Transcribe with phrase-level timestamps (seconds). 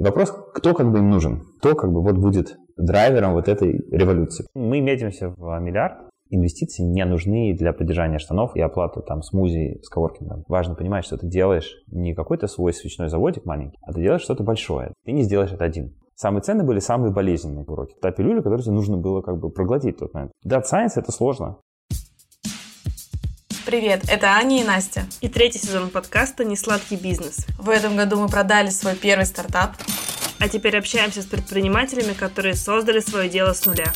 [0.00, 4.46] Вопрос, кто как бы им нужен, кто как бы вот будет драйвером вот этой революции.
[4.54, 9.90] Мы метимся в миллиард, инвестиции не нужны для поддержания штанов и оплаты там смузи с
[9.90, 10.44] коворкингом.
[10.48, 14.42] Важно понимать, что ты делаешь не какой-то свой свечной заводик маленький, а ты делаешь что-то
[14.42, 14.94] большое.
[15.04, 15.94] Ты не сделаешь это один.
[16.14, 17.94] Самые ценные были самые болезненные уроки.
[18.00, 20.32] Та пилюля, которую тебе нужно было как бы проглотить тот момент.
[20.46, 21.58] Data Science— это сложно.
[23.66, 25.04] Привет, это Аня и Настя.
[25.20, 27.46] И третий сезон подкаста «Несладкий бизнес».
[27.58, 29.76] В этом году мы продали свой первый стартап.
[30.38, 33.92] А теперь общаемся с предпринимателями, которые создали свое дело с нуля.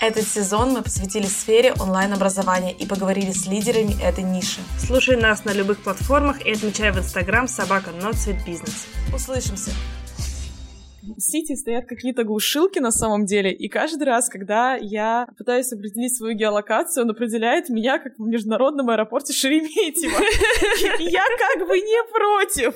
[0.00, 4.60] Этот сезон мы посвятили сфере онлайн-образования и поговорили с лидерами этой ниши.
[4.78, 7.90] Слушай нас на любых платформах и отмечай в Инстаграм собака
[8.44, 8.86] Бизнес.
[9.14, 9.70] Услышимся!
[11.16, 16.16] В Сити стоят какие-то глушилки на самом деле, и каждый раз, когда я пытаюсь определить
[16.16, 20.18] свою геолокацию, он определяет меня как в международном аэропорте Шереметьево.
[20.98, 22.74] Я как бы не против.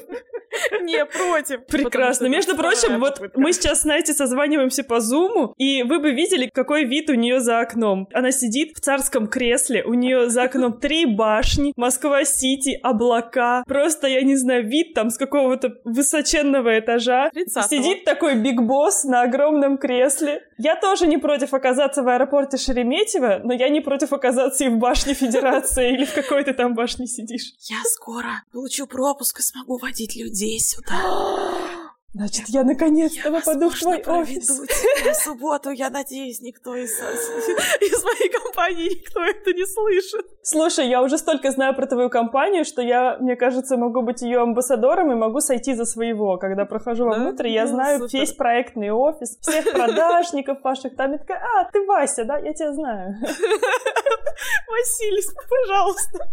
[0.83, 1.67] Не против.
[1.67, 2.27] Прекрасно.
[2.27, 7.09] Между прочим, вот мы сейчас, знаете, созваниваемся по зуму, и вы бы видели, какой вид
[7.11, 8.09] у нее за окном.
[8.13, 13.65] Она сидит в царском кресле, у нее за окном три башни, Москва-Сити, облака.
[13.67, 17.31] Просто, я не знаю, вид там с какого-то высоченного этажа.
[17.69, 20.47] Сидит такой такой биг босс на огромном кресле.
[20.57, 24.79] Я тоже не против оказаться в аэропорте Шереметьево, но я не против оказаться и в
[24.79, 27.53] башне Федерации или в какой то там башне сидишь.
[27.69, 30.95] Я скоро получу пропуск и смогу водить людей сюда.
[32.15, 34.49] Значит, я, я наконец-то попаду в твой офис.
[34.51, 40.27] В субботу, я надеюсь, никто из, из моей компании никто это не слышит.
[40.43, 44.41] Слушай, я уже столько знаю про твою компанию, что я, мне кажется, могу быть ее
[44.41, 46.37] амбассадором и могу сойти за своего.
[46.37, 47.11] Когда прохожу да?
[47.17, 48.19] вовнутрь, я ну, знаю супер.
[48.19, 50.95] весь проектный офис, всех продажников ваших.
[50.97, 52.37] Там я такая, а, ты Вася, да?
[52.39, 53.15] Я тебя знаю.
[54.69, 56.29] Василий, пожалуйста.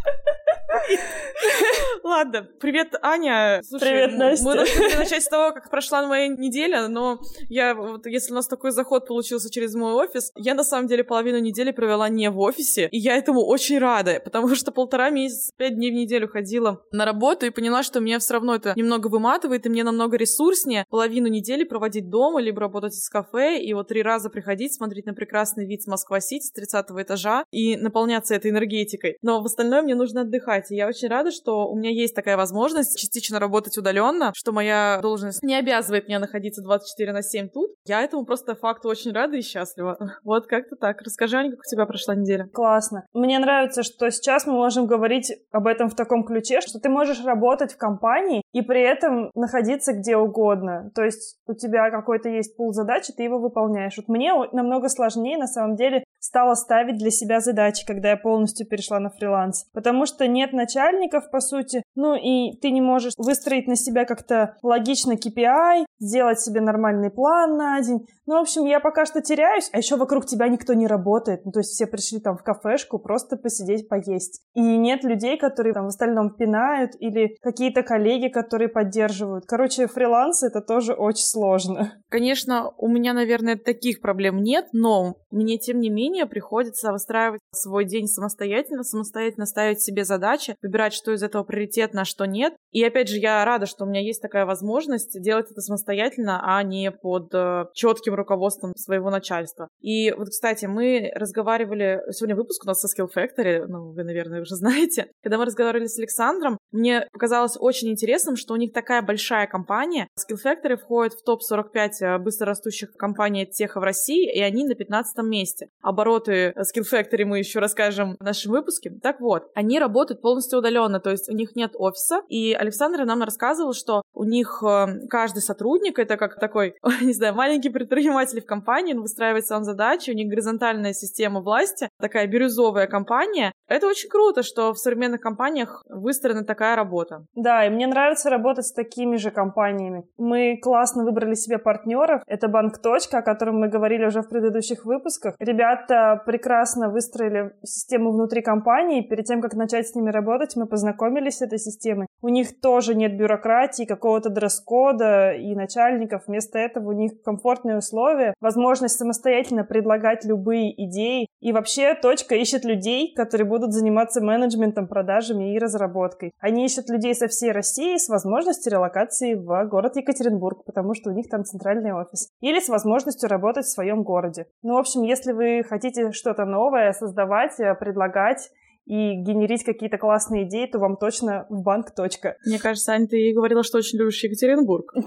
[2.03, 3.61] Ладно, привет, Аня.
[3.63, 4.45] Слушай, привет, Настя.
[4.45, 8.47] Мы должны начать с того, как прошла моя неделя, но я, вот, если у нас
[8.47, 12.39] такой заход получился через мой офис, я на самом деле половину недели провела не в
[12.39, 16.81] офисе, и я этому очень рада, потому что полтора месяца, пять дней в неделю ходила
[16.91, 20.85] на работу и поняла, что меня все равно это немного выматывает, и мне намного ресурснее
[20.89, 25.13] половину недели проводить дома, либо работать из кафе, и вот три раза приходить, смотреть на
[25.13, 29.17] прекрасный вид с Москва-Сити с 30 этажа и наполняться этой энергетикой.
[29.21, 32.37] Но в остальное мне нужно отдыхать, и я очень рада, что у меня есть такая
[32.37, 37.71] возможность частично работать удаленно, что моя должность не обязывает меня находиться 24 на 7 тут.
[37.89, 39.97] Я этому просто факту очень рада и счастлива.
[40.23, 41.01] Вот как-то так.
[41.01, 42.47] Расскажи, Аня, как у тебя прошла неделя.
[42.53, 43.05] Классно.
[43.13, 47.25] Мне нравится, что сейчас мы можем говорить об этом в таком ключе, что ты можешь
[47.25, 50.91] работать в компании и при этом находиться где угодно.
[50.93, 53.97] То есть у тебя какой-то есть пул задач, и ты его выполняешь.
[53.97, 58.67] Вот мне намного сложнее, на самом деле, стало ставить для себя задачи, когда я полностью
[58.67, 59.65] перешла на фриланс.
[59.73, 64.57] Потому что нет начальников, по сути, ну и ты не можешь выстроить на себя как-то
[64.61, 68.05] логично KPI, сделать себе нормальный план на день.
[68.25, 71.45] Ну, в общем, я пока что теряюсь, а еще вокруг тебя никто не работает.
[71.45, 74.41] Ну, то есть все пришли там в кафешку просто посидеть, поесть.
[74.53, 79.45] И нет людей, которые там в остальном пинают, или какие-то коллеги, которые поддерживают.
[79.47, 81.93] Короче, фриланс— это тоже очень сложно.
[82.09, 87.85] Конечно, у меня, наверное, таких проблем нет, но мне, тем не менее, приходится выстраивать свой
[87.85, 92.53] день самостоятельно, самостоятельно ставить себе задачи, выбирать, что из этого приоритетно, а что нет.
[92.71, 96.61] И опять же, я рада, что у меня есть такая возможность делать это самостоятельно, а
[96.63, 99.69] не под э, четким руководством своего начальства.
[99.81, 104.41] И вот, кстати, мы разговаривали, сегодня выпуск у нас со Skill Factory, ну, вы, наверное,
[104.41, 109.01] уже знаете, когда мы разговаривали с Александром, мне показалось очень интересным, что у них такая
[109.01, 110.07] большая компания.
[110.17, 115.23] Skill Factory входит в топ-45 э, быстрорастущих компаний теха в России, и они на 15
[115.23, 115.69] месте.
[115.81, 118.91] Обороты Skill Factory мы еще расскажем в нашем выпуске.
[119.01, 123.23] Так вот, они работают полностью удаленно, то есть у них нет офиса, и Александр нам
[123.23, 128.45] рассказывал, что у них э, каждый сотрудник это как такой, не знаю, маленький предприниматель в
[128.45, 133.51] компании, он выстраивает сам задачи, у них горизонтальная система власти, такая бирюзовая компания.
[133.67, 137.25] Это очень круто, что в современных компаниях выстроена такая работа.
[137.35, 140.03] Да, и мне нравится работать с такими же компаниями.
[140.17, 142.21] Мы классно выбрали себе партнеров.
[142.27, 145.35] Это банк Точка, о котором мы говорили уже в предыдущих выпусках.
[145.39, 149.07] Ребята прекрасно выстроили систему внутри компании.
[149.07, 152.07] Перед тем, как начать с ними работать, мы познакомились с этой системой.
[152.21, 156.23] У них тоже нет бюрократии, какого-то дресс-кода и начальников.
[156.27, 161.27] Вместо этого у них комфортные условия, возможность самостоятельно предлагать любые идеи.
[161.39, 166.33] И вообще точка ищет людей, которые будут заниматься менеджментом, продажами и разработкой.
[166.39, 171.13] Они ищут людей со всей России с возможностью релокации в город Екатеринбург, потому что у
[171.13, 172.29] них там центральный офис.
[172.41, 174.47] Или с возможностью работать в своем городе.
[174.61, 178.49] Ну, в общем, если вы хотите что-то новое создавать, предлагать,
[178.89, 182.37] и генерить какие-то классные идеи, то вам точно в банк точка.
[182.43, 184.93] Мне кажется, Аня, ты говорила, что очень любишь Екатеринбург.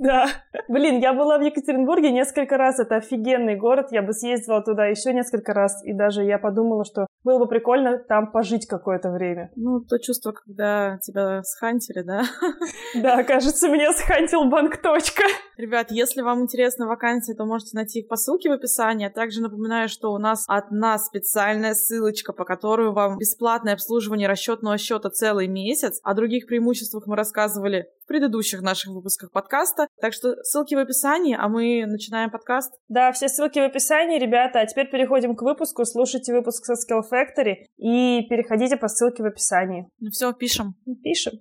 [0.00, 0.26] Да.
[0.68, 2.78] Блин, я была в Екатеринбурге несколько раз.
[2.78, 3.88] Это офигенный город.
[3.90, 5.84] Я бы съездила туда еще несколько раз.
[5.84, 9.50] И даже я подумала, что было бы прикольно там пожить какое-то время.
[9.56, 12.22] Ну, то чувство, когда тебя схантили, да?
[13.02, 15.24] Да, кажется, меня схантил банк точка.
[15.56, 19.06] Ребят, если вам интересны вакансии, то можете найти их по ссылке в описании.
[19.06, 24.78] А также напоминаю, что у нас одна специальная ссылочка, по которой вам бесплатное обслуживание расчетного
[24.78, 26.00] счета целый месяц.
[26.02, 29.86] О других преимуществах мы рассказывали в предыдущих наших выпусках подкаста.
[30.00, 32.72] Так что ссылки в описании, а мы начинаем подкаст.
[32.88, 34.60] Да, все ссылки в описании, ребята.
[34.60, 35.84] А теперь переходим к выпуску.
[35.84, 39.88] Слушайте выпуск со Skill Factory и переходите по ссылке в описании.
[40.00, 40.74] Ну все, пишем.
[41.02, 41.34] Пишем.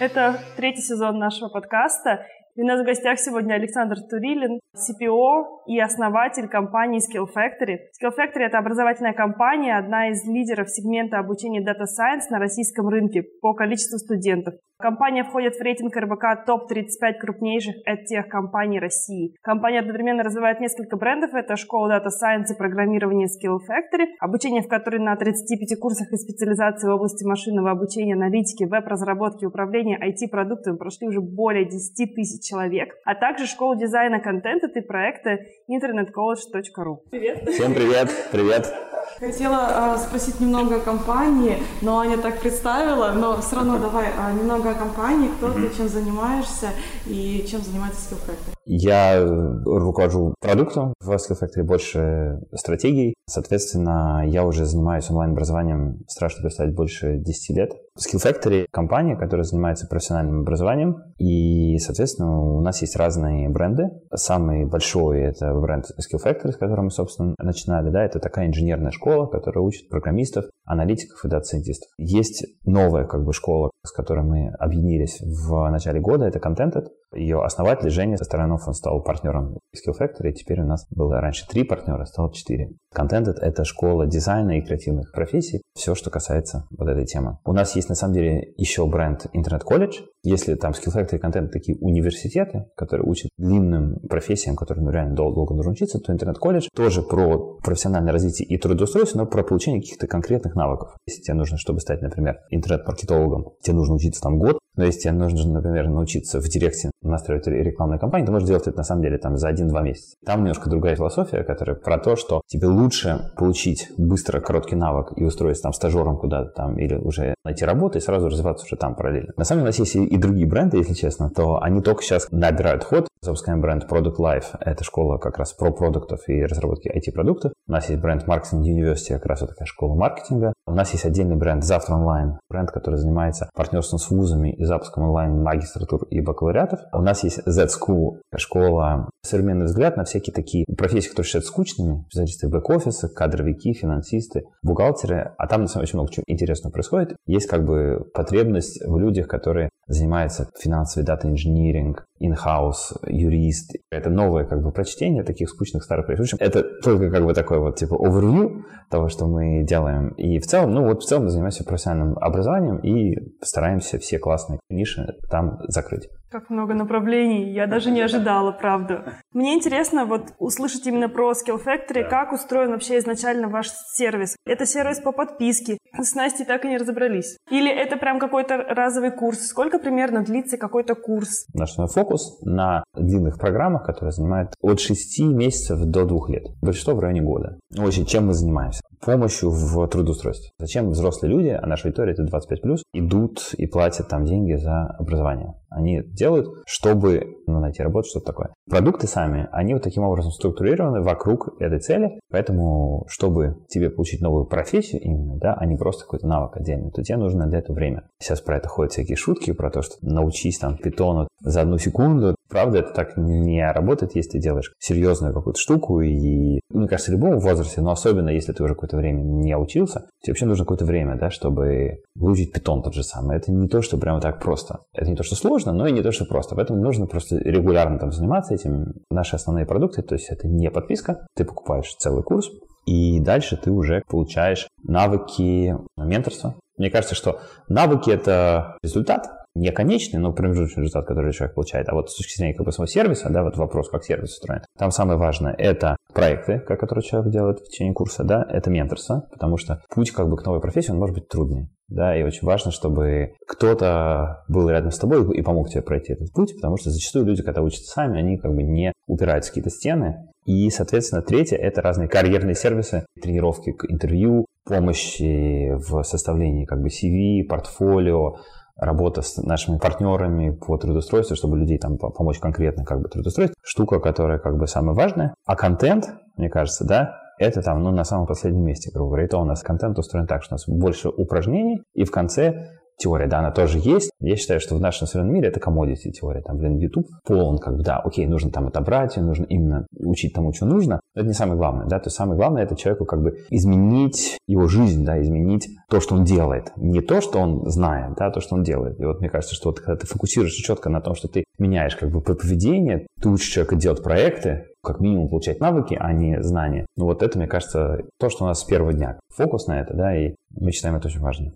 [0.00, 2.26] Это третий сезон нашего подкаста.
[2.56, 7.78] И у нас в гостях сегодня Александр Турилин, CPO и основатель компании Skill Factory.
[7.98, 13.24] Skill Factory— это образовательная компания, одна из лидеров сегмента обучения Data Science на российском рынке
[13.42, 14.54] по количеству студентов.
[14.78, 19.34] Компания входит в рейтинг РБК топ-35 крупнейших EdTech компаний России.
[19.40, 21.32] Компания одновременно развивает несколько брендов.
[21.32, 26.16] Это школа Data Science и программирования Skill Factory, обучение в которой на 35 курсах и
[26.16, 32.94] специализации в области машинного обучения, аналитики, веб-разработки, управления IT-продуктами прошли уже более 10 тысяч человек,
[33.04, 35.38] а также школу дизайна контента и проекта
[35.68, 36.98] internetcollege.ru.
[37.10, 37.48] Привет!
[37.48, 38.10] Всем привет!
[38.30, 38.72] Привет!
[39.18, 44.32] Хотела э, спросить немного о компании, но Аня так представила, но все равно давай э,
[44.34, 45.68] немного о компании, кто mm-hmm.
[45.68, 46.68] ты, чем занимаешься
[47.06, 48.54] и чем занимается Skill Factory.
[48.64, 53.14] Я руковожу продуктом в Skill Factory, больше стратегий.
[53.26, 57.72] Соответственно, я уже занимаюсь онлайн-образованием, страшно представить, больше 10 лет.
[57.96, 63.84] Skill Factory— компания, которая занимается профессиональным образованием, и, соответственно, у нас есть разные бренды.
[64.12, 67.90] Самый большой— это бренд Skill Factory, с которым мы, собственно, начинали.
[67.90, 71.88] Да, это такая инженерная школа, которая учит программистов, аналитиков и дата-сайентистов.
[71.96, 76.86] Есть новая как бы школа, с которой мы объединились в начале года, это Contented.
[77.14, 81.64] Ее основатель Женя Сторонов, он стал партнером Skill Factory, теперь у нас было раньше три
[81.64, 82.70] партнера, стало четыре.
[82.94, 87.38] Contented— это школа дизайна и креативных профессий, все, что касается вот этой темы.
[87.44, 90.04] У нас есть, на самом деле, еще бренд Internet College.
[90.24, 95.34] Если там Skill Factory, Contented такие университеты, которые учат длинным профессиям, которым ну, реально долго,
[95.34, 100.06] долго нужно учиться, то College тоже про профессиональное развитие и трудоустройство, но про получение каких-то
[100.06, 100.96] конкретных навыков.
[101.06, 105.12] Если тебе нужно, чтобы стать, например, интернет-маркетологом, тебе нужно учиться там год, но если тебе
[105.12, 109.18] нужно, например, научиться в директе настроить рекламную кампанию, ты можешь делать это на самом деле
[109.18, 110.16] там за 1-2 месяца.
[110.26, 115.24] Там немножко другая философия, которая про то, что тебе лучше получить быстро короткий навык и
[115.24, 119.32] устроиться там стажером куда-то там или уже найти работу и сразу развиваться уже там параллельно.
[119.36, 122.84] На самом деле у нас есть другие бренды, если честно, то они только сейчас набирают
[122.84, 123.08] ход.
[123.20, 124.56] Запускаем бренд Product Life.
[124.60, 127.52] Это школа как раз про продуктов и разработки IT-продуктов.
[127.66, 130.52] У нас есть бренд Marketing University, как раз вот такая школа маркетинга.
[130.66, 135.04] У нас есть отдельный бренд Завтра онлайн, бренд, который занимается партнерством с вузами и запуском
[135.04, 136.80] онлайн магистратур и бакалавриатов.
[136.92, 142.04] У нас есть Z-School, школа современный взгляд на всякие такие профессии, которые считают скучными.
[142.08, 145.32] Специалисты бэк-офиса, кадровики, финансисты, бухгалтеры.
[145.38, 147.16] А там на самом деле очень много чего интересного происходит.
[147.26, 153.76] Есть как бы потребность в людях, которые занимаются финансовый дата-инжиниринг, in-house, юрист.
[153.90, 156.36] Это новое как бы прочтение таких скучных старых профессий.
[156.38, 160.08] Это только как бы такой вот типа overview того, что мы делаем.
[160.10, 164.60] И в целом, ну вот в целом мы занимаемся профессиональным образованием и стараемся все классные
[164.68, 166.08] ниши там закрыть.
[166.34, 169.18] Как много направлений, я даже не ожидала, правда.
[169.32, 172.08] Мне интересно вот услышать именно про Skill Factory, да.
[172.08, 174.34] как устроен вообще изначально ваш сервис.
[174.44, 177.38] Это сервис по подписке, с Настей так и не разобрались.
[177.52, 179.46] Или это прям какой-то разовый курс?
[179.46, 181.46] Сколько примерно длится какой-то курс?
[181.54, 186.46] Наш фокус на длинных программах, которые занимают от 6 месяцев до 2 лет.
[186.60, 187.60] Большинство в районе года.
[187.78, 188.80] Очень чем мы занимаемся?
[189.04, 190.50] Помощью в трудоустройстве.
[190.58, 195.54] Зачем взрослые люди, а наша аудитория это 25+, идут и платят там деньги за образование?
[195.68, 198.54] Они делают, чтобы ну, найти работу, что-то такое.
[198.70, 204.46] Продукты сами, они вот таким образом структурированы вокруг этой цели, поэтому, чтобы тебе получить новую
[204.46, 208.08] профессию именно, да, а не просто какой-то навык отдельный, то тебе нужно для этого время.
[208.20, 212.34] Сейчас про это ходят всякие шутки, про то, что научись там питону за одну секунду.
[212.48, 217.14] Правда, это так не работает, если ты делаешь серьезную какую-то штуку, и, мне кажется, в
[217.14, 220.84] любом возрасте, но особенно если ты уже какое-то время не учился, тебе вообще нужно какое-то
[220.84, 223.36] время, да, чтобы выучить питон тот же самый.
[223.36, 224.80] Это не то, что прямо так просто.
[224.92, 226.54] Это не то, что сложно, но и не то, что просто.
[226.54, 228.94] Поэтому нужно просто регулярно там заниматься этим.
[229.10, 232.50] Наши основные продукты, то есть это не подписка, ты покупаешь целый курс,
[232.86, 236.54] и дальше ты уже получаешь навыки менторства.
[236.76, 241.94] Мне кажется, что навыки— это результат, не конечный, но промежуточный результат, который человек получает, а
[241.94, 244.90] вот с точки зрения как бы самого сервиса, да, вот вопрос, как сервис устроен, там
[244.90, 249.82] самое важное– это проекты, которые человек делает в течение курса, да, это менторство, потому что
[249.94, 253.34] путь как бы к новой профессии, он может быть трудный, да, и очень важно, чтобы
[253.46, 257.42] кто-то был рядом с тобой и помог тебе пройти этот путь, потому что зачастую люди,
[257.42, 261.80] когда учатся сами, они как бы не упираются в какие-то стены, и, соответственно, третье– это
[261.80, 268.36] разные карьерные сервисы, тренировки к интервью, помощи в составлении как бы CV, портфолио,
[268.76, 273.52] работа с нашими партнерами по трудоустройству, чтобы людей там помочь конкретно как бы трудоустроить.
[273.62, 275.34] Штука, которая как бы самая важная.
[275.46, 279.24] А контент, мне кажется, да, это там, ну, на самом последнем месте, грубо говоря.
[279.26, 282.70] И то у нас контент устроен так, что у нас больше упражнений, и в конце
[282.98, 284.10] теория, да, она тоже есть.
[284.20, 286.42] Я считаю, что в нашем современном мире это commodity теория.
[286.42, 290.52] Там, блин, YouTube полон, как бы, да, окей, нужно там отобрать, нужно именно учить тому,
[290.52, 291.00] что нужно.
[291.14, 294.38] Но это не самое главное, да, то есть самое главное это человеку как бы изменить
[294.46, 296.72] его жизнь, да, изменить то, что он делает.
[296.76, 298.98] Не то, что он знает, да, то, что он делает.
[299.00, 301.96] И вот мне кажется, что вот когда ты фокусируешься четко на том, что ты меняешь
[301.96, 306.86] как бы поведение, ты учишь человека делать проекты, как минимум получать навыки, а не знания.
[306.96, 309.18] Ну вот это, мне кажется, то, что у нас с первого дня.
[309.34, 311.54] Фокус на это, да, и мы считаем это очень важным.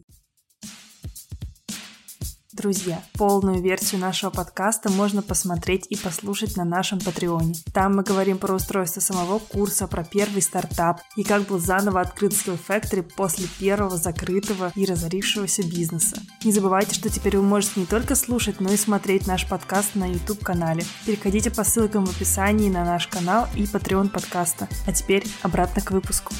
[2.58, 7.54] Друзья, полную версию нашего подкаста можно посмотреть и послушать на нашем Патреоне.
[7.72, 12.32] Там мы говорим про устройство самого курса, про первый стартап и как был заново открыт
[12.32, 16.20] Skill Factory после первого закрытого и разорившегося бизнеса.
[16.42, 20.10] Не забывайте, что теперь вы можете не только слушать, но и смотреть наш подкаст на
[20.10, 20.84] YouTube-канале.
[21.06, 24.68] Переходите по ссылкам в описании на наш канал и Patreon подкаста.
[24.84, 26.34] А теперь обратно к выпуску.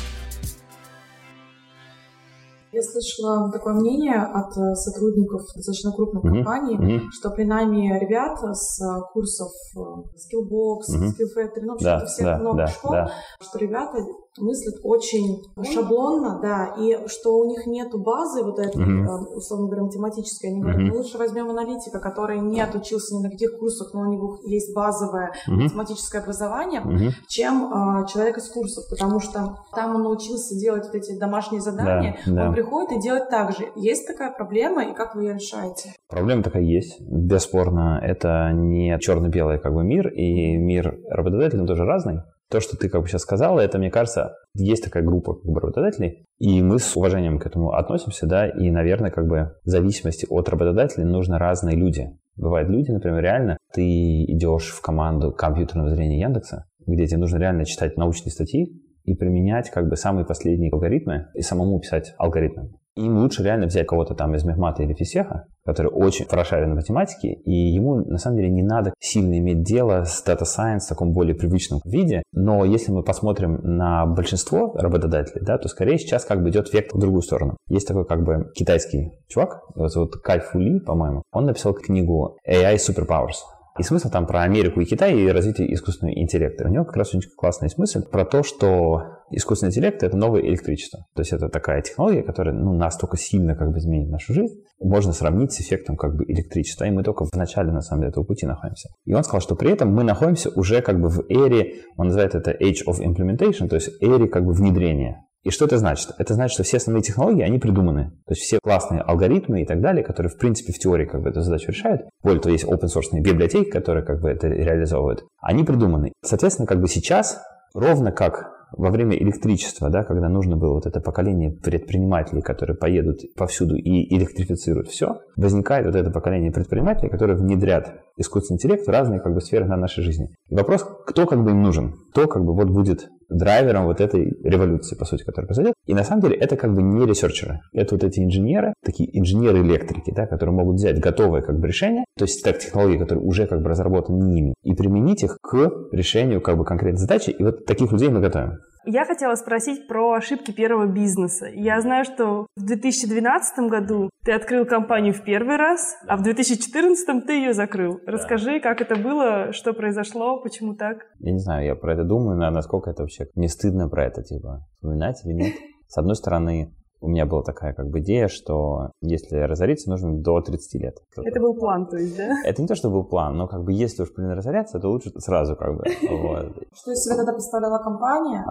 [2.78, 6.44] Я слышала такое мнение от э, сотрудников достаточно крупных mm-hmm.
[6.44, 7.08] компаний, mm-hmm.
[7.10, 9.80] что при нами ребята с э, курсов э,
[10.14, 11.08] Skillbox, mm-hmm.
[11.10, 13.10] Skillfactory, ну, да, всех да, много да, школ, да.
[13.40, 13.98] что ребята
[14.40, 15.42] мыслят очень
[15.72, 19.34] шаблонно, да, и что у них нет базы вот этой, mm-hmm.
[19.36, 20.46] условно говоря, математической.
[20.48, 20.90] Они говорят, mm-hmm.
[20.90, 24.74] мы лучше возьмем аналитика, который не отучился ни на каких курсах, но у него есть
[24.74, 25.52] базовое mm-hmm.
[25.52, 27.10] математическое образование, mm-hmm.
[27.28, 32.18] чем а, человек из курсов, потому что там он научился делать вот эти домашние задания,
[32.26, 32.48] да, да.
[32.48, 33.70] он приходит и делает так же.
[33.76, 35.94] Есть такая проблема, и как вы ее решаете?
[36.08, 38.00] Проблема такая есть, бесспорно.
[38.02, 42.22] Это не черно-белый как бы мир, и мир работодателей тоже разный.
[42.50, 45.60] То, что ты как бы сейчас сказала, это, мне кажется, есть такая группа как бы,
[45.60, 50.26] работодателей, и мы с уважением к этому относимся, да, и, наверное, как бы в зависимости
[50.30, 52.08] от работодателей нужны разные люди.
[52.36, 57.64] Бывают люди, например, реально, ты идешь в команду компьютерного зрения Яндекса, где тебе нужно реально
[57.64, 62.70] читать научные статьи и применять как бы самые последние алгоритмы и самому писать алгоритмы.
[62.96, 67.34] Им лучше реально взять кого-то там из Мехмата или Фисеха, который очень прошарен в математике,
[67.44, 71.12] и ему на самом деле не надо сильно иметь дело с Data Science в таком
[71.12, 72.22] более привычном виде.
[72.32, 76.96] Но если мы посмотрим на большинство работодателей, да, то скорее сейчас как бы идет вектор
[76.96, 77.58] в другую сторону.
[77.68, 81.22] Есть такой как бы китайский чувак, его зовут Кай Фули, по-моему.
[81.32, 83.36] Он написал книгу AI Superpowers.
[83.78, 86.64] И смысл там про Америку и Китай и развитие искусственного интеллекта.
[86.64, 91.04] У него как раз очень классный смысл про то, что искусственный интеллект— это новое электричество.
[91.14, 95.12] То есть это такая технология, которая ну, настолько сильно как бы изменит нашу жизнь, можно
[95.12, 96.84] сравнить с эффектом как бы электричества.
[96.84, 98.88] И мы только в начале, на самом деле, этого пути находимся.
[99.04, 102.34] И он сказал, что при этом мы находимся уже как бы в эре, он называет
[102.34, 105.24] это age of implementation, то есть эре как бы внедрения.
[105.44, 106.10] И что это значит?
[106.18, 108.10] Это значит, что все основные технологии, они придуманы.
[108.26, 111.30] То есть все классные алгоритмы и так далее, которые, в принципе, в теории как бы
[111.30, 112.02] эту задачу решают.
[112.22, 115.24] Более того, есть open source библиотеки, которые как бы это реализовывают.
[115.40, 116.12] Они придуманы.
[116.24, 117.40] Соответственно, как бы сейчас,
[117.74, 123.20] ровно как во время электричества, да, когда нужно было вот это поколение предпринимателей, которые поедут
[123.36, 129.20] повсюду и электрифицируют все, возникает вот это поколение предпринимателей, которые внедрят искусственный интеллект в разные
[129.20, 130.30] как бы сферы на нашей жизни.
[130.48, 134.36] И вопрос, кто как бы им нужен, кто как бы вот будет драйвером вот этой
[134.42, 135.74] революции, по сути, которая произойдет.
[135.86, 137.60] И на самом деле это как бы не ресерчеры.
[137.72, 142.24] Это вот эти инженеры, такие инженеры-электрики, да, которые могут взять готовое как бы решение, то
[142.24, 146.58] есть так технологии, которые уже как бы разработаны ними, и применить их к решению как
[146.58, 147.30] бы конкретной задачи.
[147.30, 148.58] И вот таких людей мы готовим.
[148.90, 151.46] Я хотела спросить про ошибки первого бизнеса.
[151.52, 157.26] Я знаю, что в 2012 году ты открыл компанию в первый раз, а в 2014
[157.26, 158.00] ты ее закрыл.
[158.06, 161.04] Расскажи, как это было, что произошло, почему так?
[161.18, 164.64] Я не знаю, я про это думаю, насколько это вообще не стыдно про это, типа,
[164.76, 165.52] вспоминать или нет.
[165.88, 170.40] С одной стороны, у меня была такая как бы идея, что если разориться, нужно до
[170.40, 170.96] 30 лет.
[171.16, 172.36] Это был план, то есть, да?
[172.44, 175.10] Это не то, что был план, но как бы если уж, блин, разоряться, то лучше
[175.18, 175.84] сразу как бы.
[176.74, 178.44] Что из себя тогда представляла компания?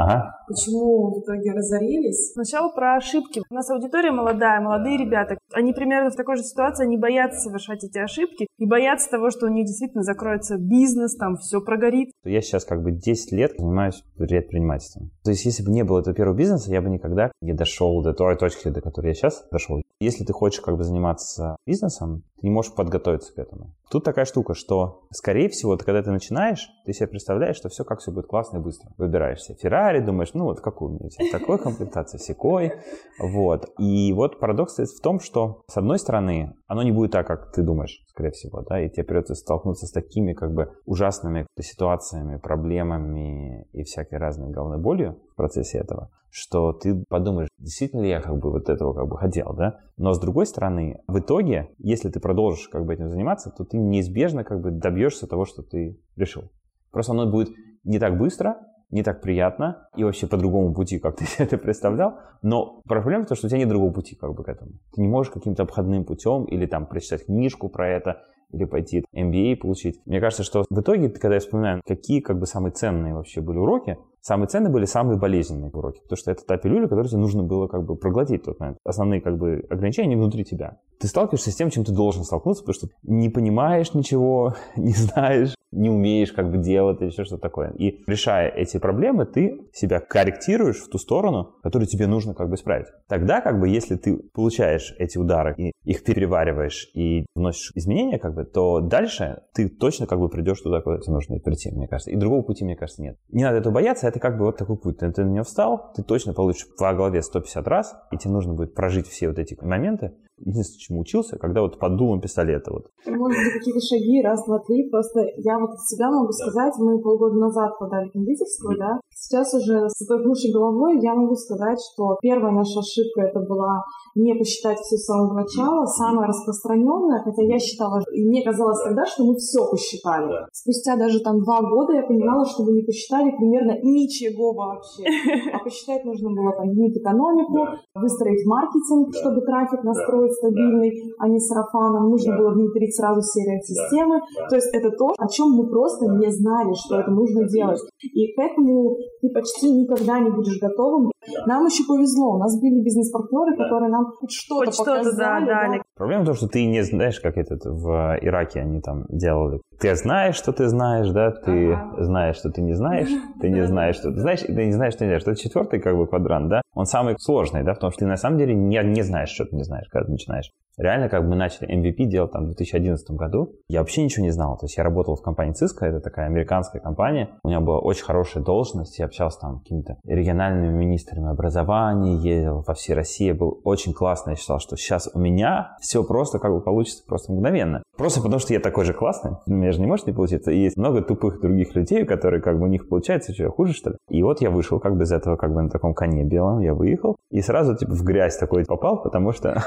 [0.48, 2.34] Почему в итоге разорились?
[2.34, 3.42] Сначала про ошибки.
[3.50, 5.38] У нас аудитория молодая, молодые ребята.
[5.54, 9.46] Они примерно в такой же ситуации, они боятся совершать эти ошибки и боятся того, что
[9.48, 12.10] у них действительно закроется бизнес, там все прогорит.
[12.24, 15.12] Я сейчас как бы 10 лет занимаюсь предпринимательством.
[15.24, 18.14] То есть если бы не было этого первого бизнеса, я бы никогда не дошел до
[18.38, 19.82] той точки, до которой я сейчас дошел.
[20.00, 23.74] Если ты хочешь как бы заниматься бизнесом, ты не можешь подготовиться к этому.
[23.90, 27.84] Тут такая штука, что, скорее всего, ты, когда ты начинаешь, ты себе представляешь, что все
[27.86, 28.92] как все будет классно и быстро.
[28.98, 32.74] Выбираешь себе Феррари, думаешь, ну вот какую у меня такой комплектация, секой,
[33.20, 33.70] вот.
[33.80, 37.64] И вот парадокс в том, что, с одной стороны, оно не будет так, как ты
[37.64, 43.68] думаешь, скорее всего, да, и тебе придется столкнуться с такими, как бы, ужасными ситуациями, проблемами
[43.72, 48.38] и всякой разной головной болью в процессе этого, что ты подумаешь, действительно ли я как
[48.38, 49.80] бы вот этого как бы хотел, да?
[49.98, 53.78] Но с другой стороны, в итоге, если ты продолжишь как бы этим заниматься, то ты
[53.78, 56.52] неизбежно как бы добьешься того, что ты решил.
[56.92, 57.56] Просто оно будет
[57.86, 58.58] не так быстро,
[58.92, 62.20] не так приятно и вообще по другому пути, как ты себе это представлял.
[62.42, 64.72] Но проблема в том, что у тебя нет другого пути как бы к этому.
[64.94, 69.56] Ты не можешь каким-то обходным путем или там прочитать книжку про это, или пойти MBA
[69.56, 70.02] получить.
[70.06, 73.58] Мне кажется, что в итоге, когда я вспоминаю, какие как бы самые ценные вообще были
[73.58, 77.44] уроки, самые ценные были самые болезненные уроки, потому что это та пилюля, которую тебе нужно
[77.44, 78.78] было как бы проглотить тот момент.
[78.84, 80.80] Основные как бы ограничения внутри тебя.
[81.00, 85.54] Ты сталкиваешься с тем, чем ты должен столкнуться, потому что не понимаешь ничего, не знаешь,
[85.72, 87.72] не умеешь как бы делать или что-то такое.
[87.78, 92.56] И решая эти проблемы, ты себя корректируешь в ту сторону, которую тебе нужно как бы
[92.56, 92.88] исправить.
[93.08, 98.34] Тогда как бы если ты получаешь эти удары и их перевариваешь и вносишь изменения как
[98.34, 102.12] бы, то дальше ты точно как бы придешь туда, куда тебе нужно прийти, мне кажется.
[102.12, 103.18] И другого пути, мне кажется, нет.
[103.30, 104.98] Не надо этого бояться, это как бы вот такой путь.
[105.00, 108.54] Ты, ты на него встал, ты точно получишь по голове 150 раз, и тебе нужно
[108.54, 112.88] будет прожить все вот эти моменты, единственное, чему учился, когда вот под дулом пистолета вот.
[113.06, 114.90] Может быть, какие-то шаги, раз, два, три.
[114.90, 119.00] Просто я вот от себя могу сказать, мы полгода назад подали кондитерскую, да.
[119.14, 123.84] Сейчас уже с этой головой я могу сказать, что первая наша ошибка это была
[124.16, 129.06] не посчитать все с самого начала, самое распространенное, хотя я считала, и мне казалось тогда,
[129.06, 130.46] что мы все посчитали.
[130.52, 135.04] Спустя даже там два года я понимала, что мы не посчитали примерно ничего вообще.
[135.54, 142.10] А посчитать нужно было там экономику, выстроить маркетинг, чтобы трафик настроить стабильный, а не сарафаном.
[142.10, 144.22] Нужно было внедрить сразу CRM-системы.
[144.50, 147.80] То есть это то, о чем мы просто не знали, что это нужно делать.
[148.02, 151.12] И к этому ты почти никогда не будешь готовым.
[151.46, 155.46] Нам еще повезло, у нас были бизнес-партнеры, которые нам хоть что-то хоть показали.
[155.46, 155.82] Да, дали.
[155.96, 159.62] Проблема в том, что ты не знаешь, как это в Ираке они там делали.
[159.80, 162.04] Ты знаешь, что ты знаешь, да, ты ага.
[162.04, 163.10] знаешь, что ты не знаешь,
[163.42, 165.24] ты не знаешь, что ты знаешь, и ты не знаешь, что ты не знаешь.
[165.24, 168.38] Это четвертый как бы квадрант, да, он самый сложный, да, потому что ты на самом
[168.38, 170.52] деле не, не знаешь, что ты не знаешь, когда ты начинаешь.
[170.78, 174.58] Реально, как мы начали MVP делать там в 2011 году, я вообще ничего не знал.
[174.58, 177.30] То есть я работал в компании Cisco, это такая американская компания.
[177.44, 182.64] У меня была очень хорошая должность, я общался там с какими-то региональными министрами образования, ездил
[182.64, 184.32] по всей России, был очень классно.
[184.32, 187.82] Я считал, что сейчас у меня все просто как бы получится просто мгновенно.
[187.98, 190.52] Просто потому, что я такой же классный, у меня же не может не получиться.
[190.52, 193.92] И есть много тупых других людей, которые как бы у них получается, что хуже, что
[193.92, 193.96] ли.
[194.10, 196.74] И вот я вышел как бы из этого как бы на таком коне белом, я
[196.74, 199.50] выехал и сразу типа в грязь такой попал, потому что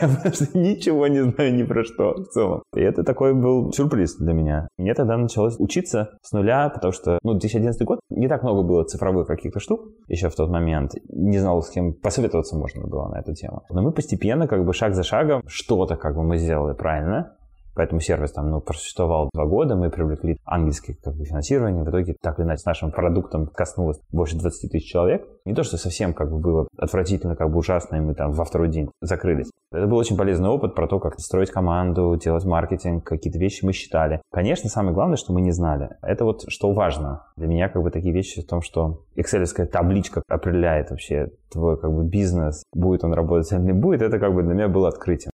[0.00, 0.08] я
[0.54, 2.62] ничего не знаю ни про что в целом.
[2.74, 4.68] И это такой был сюрприз для меня.
[4.78, 8.84] Мне тогда началось учиться с нуля, потому что, ну, 2011 год, не так много было
[8.84, 10.92] цифровых каких-то штук еще в тот момент.
[11.08, 13.62] Не знал, с кем посоветоваться можно было на эту тему.
[13.70, 17.34] Но мы постепенно, как бы шаг за шагом, что-то как бы мы сделали правильно.
[17.78, 21.84] Поэтому сервис там ну, просуществовал два года, мы привлекли ангельское как бы, финансирование.
[21.84, 25.24] В итоге, так или иначе, с нашим продуктом коснулось больше 20 тысяч человек.
[25.44, 28.44] Не то, что совсем как бы было отвратительно, как бы ужасно, и мы там во
[28.44, 29.52] второй день закрылись.
[29.70, 33.72] Это был очень полезный опыт про то, как строить команду, делать маркетинг, какие-то вещи мы
[33.72, 34.22] считали.
[34.32, 35.90] Конечно, самое главное, что мы не знали.
[36.02, 37.26] Это вот что важно.
[37.36, 41.92] Для меня как бы такие вещи в том, что excel табличка определяет вообще твой как
[41.92, 45.30] бы бизнес, будет он работать или не будет, это как бы для меня было открытием.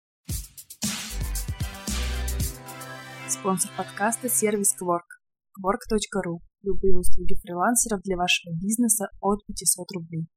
[3.44, 5.04] Спонсор подкаста– сервис Quark.
[5.60, 6.38] Quark.ru.
[6.62, 10.28] Любые услуги фрилансеров для вашего бизнеса от 500 рублей.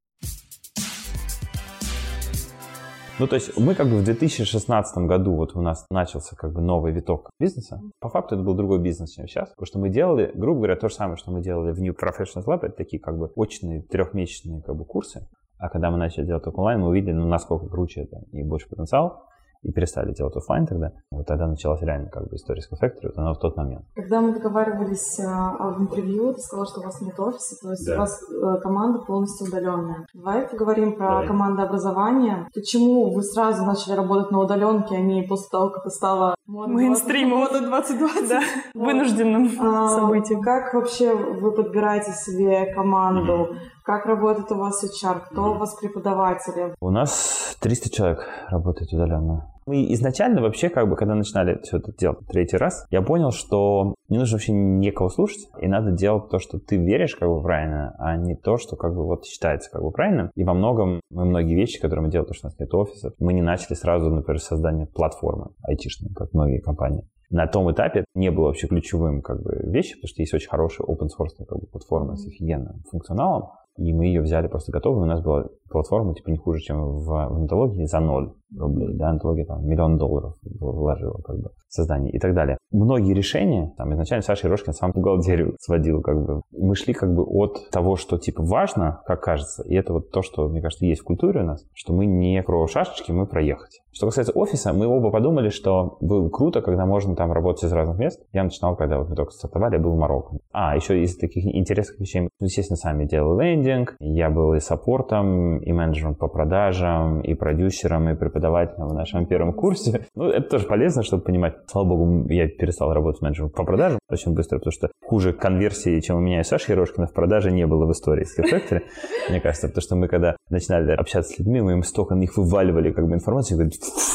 [3.20, 6.60] Ну, то есть мы как бы в 2016 году вот у нас начался как бы
[6.60, 7.80] новый виток бизнеса.
[8.00, 9.50] По факту это был другой бизнес, чем сейчас.
[9.50, 12.46] Потому что мы делали, грубо говоря, то же самое, что мы делали в New Professionals
[12.46, 12.66] Lab.
[12.66, 15.28] Это такие как бы очные трехмесячные как бы курсы.
[15.58, 19.22] А когда мы начали делать онлайн, мы увидели, ну, насколько круче это и больше потенциал
[19.62, 20.92] и перестали делать офлайн тогда.
[21.10, 23.84] Вот тогда началась реально как бы история с Factory, вот она в тот момент.
[23.94, 27.86] Когда мы договаривались а, в интервью, ты сказал, что у вас нет офиса, то есть
[27.86, 27.94] да.
[27.94, 30.06] у вас а, команда полностью удаленная.
[30.14, 31.26] Давай поговорим про Давай.
[31.26, 32.48] командообразование.
[32.54, 37.38] Почему вы сразу начали работать на удаленке, а не после того, как это стало мейнстримом
[37.38, 38.28] мода 2020?
[38.28, 38.40] Да,
[38.74, 40.42] вынужденным а, событием.
[40.42, 43.48] Как вообще вы подбираете себе команду?
[43.50, 43.75] Mm-hmm.
[43.86, 45.20] Как работает у вас HR?
[45.30, 46.74] Кто у вас преподаватели?
[46.80, 49.48] У нас 300 человек работает удаленно.
[49.64, 53.94] Мы изначально вообще, как бы, когда начинали все это делать третий раз, я понял, что
[54.08, 57.94] не нужно вообще никого слушать, и надо делать то, что ты веришь как бы правильно,
[58.00, 60.32] а не то, что как бы вот считается как бы правильным.
[60.34, 63.14] И во многом мы многие вещи, которые мы делаем, то, что у нас нет офисов,
[63.20, 68.30] мы не начали сразу, например, создание платформы айтишной, как многие компании на том этапе не
[68.30, 71.66] было вообще ключевым как бы вещи, потому что есть очень хорошая open source как бы,
[71.66, 76.30] платформа с офигенным функционалом, и мы ее взяли просто готовую, у нас была платформа типа
[76.30, 81.20] не хуже, чем в, в онтологии за ноль рублей, да, онтология там миллион долларов вложила
[81.22, 82.58] как бы в создание и так далее.
[82.70, 86.42] Многие решения, там изначально Саша Ерошкин сам бухгалтерию сводил как бы.
[86.52, 90.22] Мы шли как бы от того, что типа важно, как кажется, и это вот то,
[90.22, 93.80] что, мне кажется, есть в культуре у нас, что мы не про шашечки, мы проехать.
[93.92, 97.98] Что касается офиса, мы оба подумали, что было круто, когда можно там работать из разных
[97.98, 98.20] мест.
[98.32, 100.36] Я начинал, когда вот мы только стартовали, я был в Марокко.
[100.52, 103.96] А, еще из таких интересных вещей, мы, естественно, сами делали лендинг.
[103.98, 109.52] Я был и саппортом, и менеджером по продажам, и продюсером, и преподавателем в нашем первом
[109.52, 110.06] курсе.
[110.14, 111.56] Ну, это тоже полезно, чтобы понимать.
[111.66, 116.16] Слава богу, я перестал работать менеджером по продажам очень быстро, потому что хуже конверсии, чем
[116.16, 118.82] у меня и Саши Ерошкина в продаже не было в истории с Factory,
[119.30, 122.36] мне кажется, потому что мы когда начинали общаться с людьми, мы им столько на них
[122.36, 123.74] вываливали как бы информацию, говорят,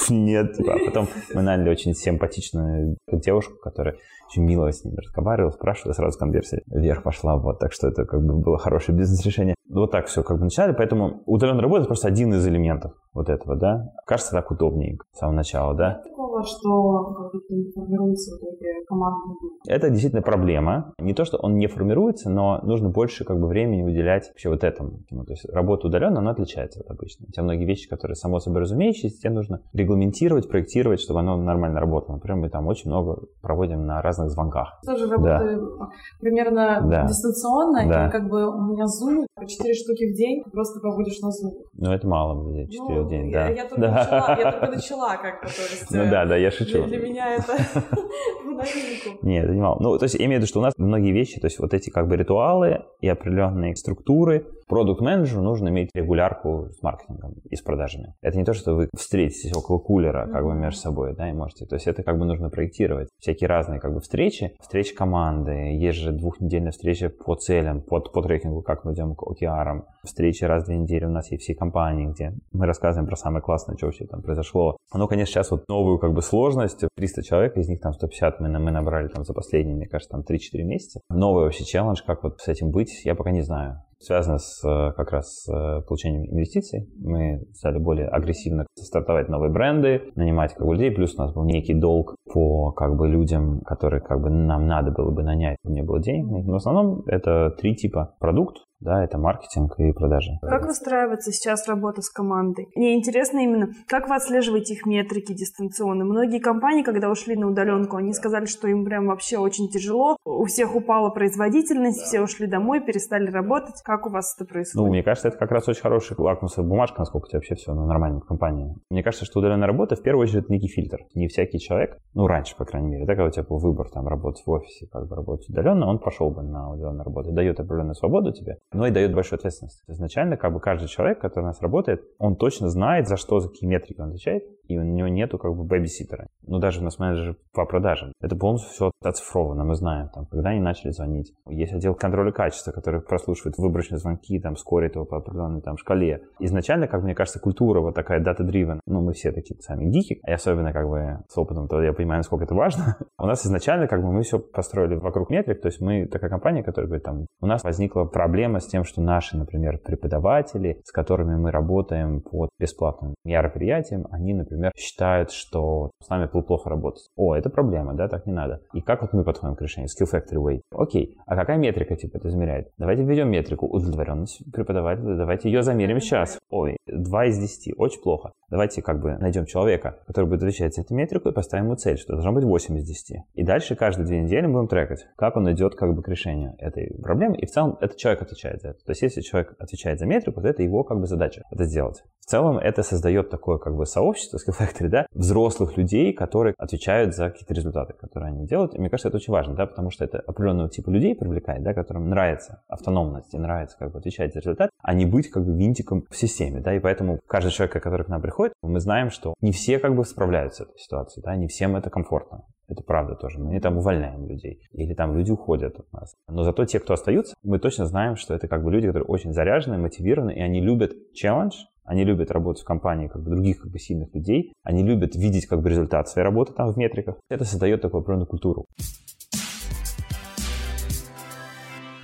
[0.10, 3.96] нет, типа, а потом мы наняли очень симпатичную девушку, которая
[4.32, 8.22] очень мило с ними разговаривала, спрашивала, сразу конверсия вверх пошла, вот, так что это как
[8.24, 9.56] бы было хорошее бизнес-решение.
[9.70, 13.56] Вот так все как бы начали, поэтому удаленная работа просто один из элементов вот этого,
[13.56, 13.89] да.
[14.06, 16.02] Кажется так удобнее с самого начала, да.
[16.04, 19.36] Такого, что как бы не формируется вот эти командные
[19.68, 20.94] Это действительно проблема.
[21.00, 24.64] Не то, что он не формируется, но нужно больше как бы времени уделять вообще вот
[24.64, 25.00] этому.
[25.10, 27.28] Ну, то есть работа удаленно, она отличается от обычной.
[27.30, 31.80] У тебя многие вещи, которые само собой разумеющиеся, тебе нужно регламентировать, проектировать, чтобы оно нормально
[31.80, 32.16] работало.
[32.16, 34.80] Например, мы там очень много проводим на разных звонках.
[34.86, 35.88] Тоже работаю да.
[36.20, 37.06] примерно да.
[37.06, 38.08] дистанционно, да.
[38.08, 41.64] и как бы у меня Zoom, 4 штуки в день, просто проводишь на Zoom.
[41.74, 43.48] Ну, это мало, 4 ну, в день, да.
[43.48, 43.92] Я, я, только, да.
[43.92, 45.92] начала, я только начала как бы, то есть...
[45.92, 46.86] Ну да, да, я шучу.
[46.86, 47.58] Для, для меня это.
[49.22, 49.78] Нет, это не мало.
[49.82, 51.74] Ну, то есть, я имею в виду, что у нас многие вещи, то есть, вот
[51.74, 57.62] эти как бы ритуалы и определенные структуры, продукт-менеджеру нужно иметь регулярку с маркетингом и с
[57.62, 58.16] продажами.
[58.22, 61.66] Это не то, что вы встретитесь около кулера как бы между собой, да, и можете.
[61.66, 63.10] То есть это как бы нужно проектировать.
[63.20, 68.22] Всякие разные как бы встречи, встречи команды, есть же двухнедельная встреча по целям, по, по
[68.22, 71.54] трекингу, как мы идем к OKR, встречи раз в две недели у нас есть все
[71.54, 74.78] компании, где мы рассказываем про самое классное, что вообще там произошло.
[74.94, 78.48] Но, конечно, сейчас вот новую как бы сложность, 300 человек, из них там 150 мы,
[78.58, 81.02] мы набрали там за последние, мне кажется, там 3-4 месяца.
[81.10, 84.94] Новый вообще челлендж, как вот с этим быть, я пока не знаю связано с э,
[84.94, 86.90] как раз с э, получением инвестиций.
[87.00, 91.46] Мы стали более агрессивно стартовать новые бренды, нанимать как бы людей, плюс у нас был
[91.46, 95.84] некий долг по как бы людям, которые как бы нам надо было бы нанять, не
[95.84, 96.46] было денег.
[96.46, 100.32] Но в основном это три типа продукт, да, это маркетинг и продажи.
[100.41, 102.67] Как выстраивается сейчас работа с командой?
[102.76, 106.04] Мне интересно именно, как вы отслеживаете их метрики дистанционно?
[106.04, 110.17] Многие компании, когда ушли на удаленку, они сказали, что им прям вообще очень тяжело.
[110.26, 113.82] У всех упала производительность, все ушли домой, перестали работать.
[113.84, 114.86] Как у вас это происходит?
[114.86, 117.74] Ну, мне кажется, это как раз очень хорошая лакмусовая бумажка, насколько у тебя вообще все
[117.74, 118.76] ну, нормально в компании.
[118.89, 121.00] Мне кажется, что удаленная работа в первую очередь это некий фильтр.
[121.13, 124.08] Не всякий человек, ну, раньше, по крайней мере, да, когда у тебя был выбор там
[124.08, 127.32] работать в офисе, как бы работать удаленно, он пошел бы на удаленную работу.
[127.32, 129.84] Дает определенную свободу тебе, но и дает большую ответственность.
[129.88, 133.50] Изначально как бы каждый человек, который у нас работает, он точно знает, за что, за
[133.50, 136.28] какие метрики он отвечает, и у него нету как бы бэбиситера.
[136.48, 138.14] Ну, даже у нас менеджер по продажам.
[138.22, 141.34] Это полностью все оцифровано, мы знаем, там, когда они начали звонить.
[141.48, 146.22] Есть отдел контроля качества, который прослушивает выборочные звонки, там, скорит его по определенной там шкале.
[146.40, 150.32] Изначально, как мне кажется, культура вот такая data-driven, ну, мы все такие сами гики, и
[150.32, 152.98] особенно как бы с опытом, то я понимаю, насколько это важно.
[153.20, 156.64] у нас изначально как бы мы все построили вокруг метрик, то есть мы такая компания,
[156.64, 161.36] которая говорит, там, у нас возникла проблема с тем, что наши, например, преподаватели, с которыми
[161.36, 167.10] мы работаем по бесплатным мероприятиям, они, например, считают, что с нами плохо работать.
[167.15, 168.62] О, это проблема, да, так не надо.
[168.74, 169.89] И как вот мы подходим к решению?
[169.89, 170.62] Skill Factory Way.
[170.71, 172.71] Окей, а какая метрика типа это измеряет?
[172.78, 176.38] Давайте введем метрику удовлетворенность преподавателя, давайте ее замерим сейчас.
[176.50, 178.32] Ой, 2 из 10, очень плохо.
[178.50, 181.97] Давайте как бы найдем человека, который будет отвечать за эту метрику и поставим ему цель,
[181.97, 183.24] что должно быть 8 из 10.
[183.34, 187.00] И дальше каждые две недели будем трекать, как он идет как бы к решению этой
[187.02, 187.38] проблемы.
[187.38, 188.80] И в целом этот человек отвечает за это.
[188.84, 192.04] То есть если человек отвечает за метрику, то это его как бы задача это сделать.
[192.19, 197.16] В целом это создает такое как бы сообщество Skill Factory, да, взрослых людей, которые отвечают
[197.16, 198.76] за какие-то результаты, которые они делают.
[198.76, 201.74] И мне кажется, это очень важно, да, потому что это определенного типа людей привлекает, да,
[201.74, 205.54] которым нравится автономность и нравится как бы отвечать за результат, а не быть как бы
[205.58, 209.34] винтиком в системе, да, и поэтому каждый человек, который к нам приходит, мы знаем, что
[209.42, 212.46] не все как бы справляются с этой ситуацией, да, не всем это комфортно.
[212.68, 213.38] Это правда тоже.
[213.38, 214.62] Мы там увольняем людей.
[214.72, 216.14] Или там люди уходят от нас.
[216.30, 219.34] Но зато те, кто остаются, мы точно знаем, что это как бы люди, которые очень
[219.34, 223.72] заряжены, мотивированы, и они любят челлендж, Они любят работать в компании как бы других как
[223.72, 224.54] бы сильных людей.
[224.63, 227.17] Они любят видеть как бы результат своей работы там в метриках.
[227.30, 228.65] Это создает такую определенную культуру.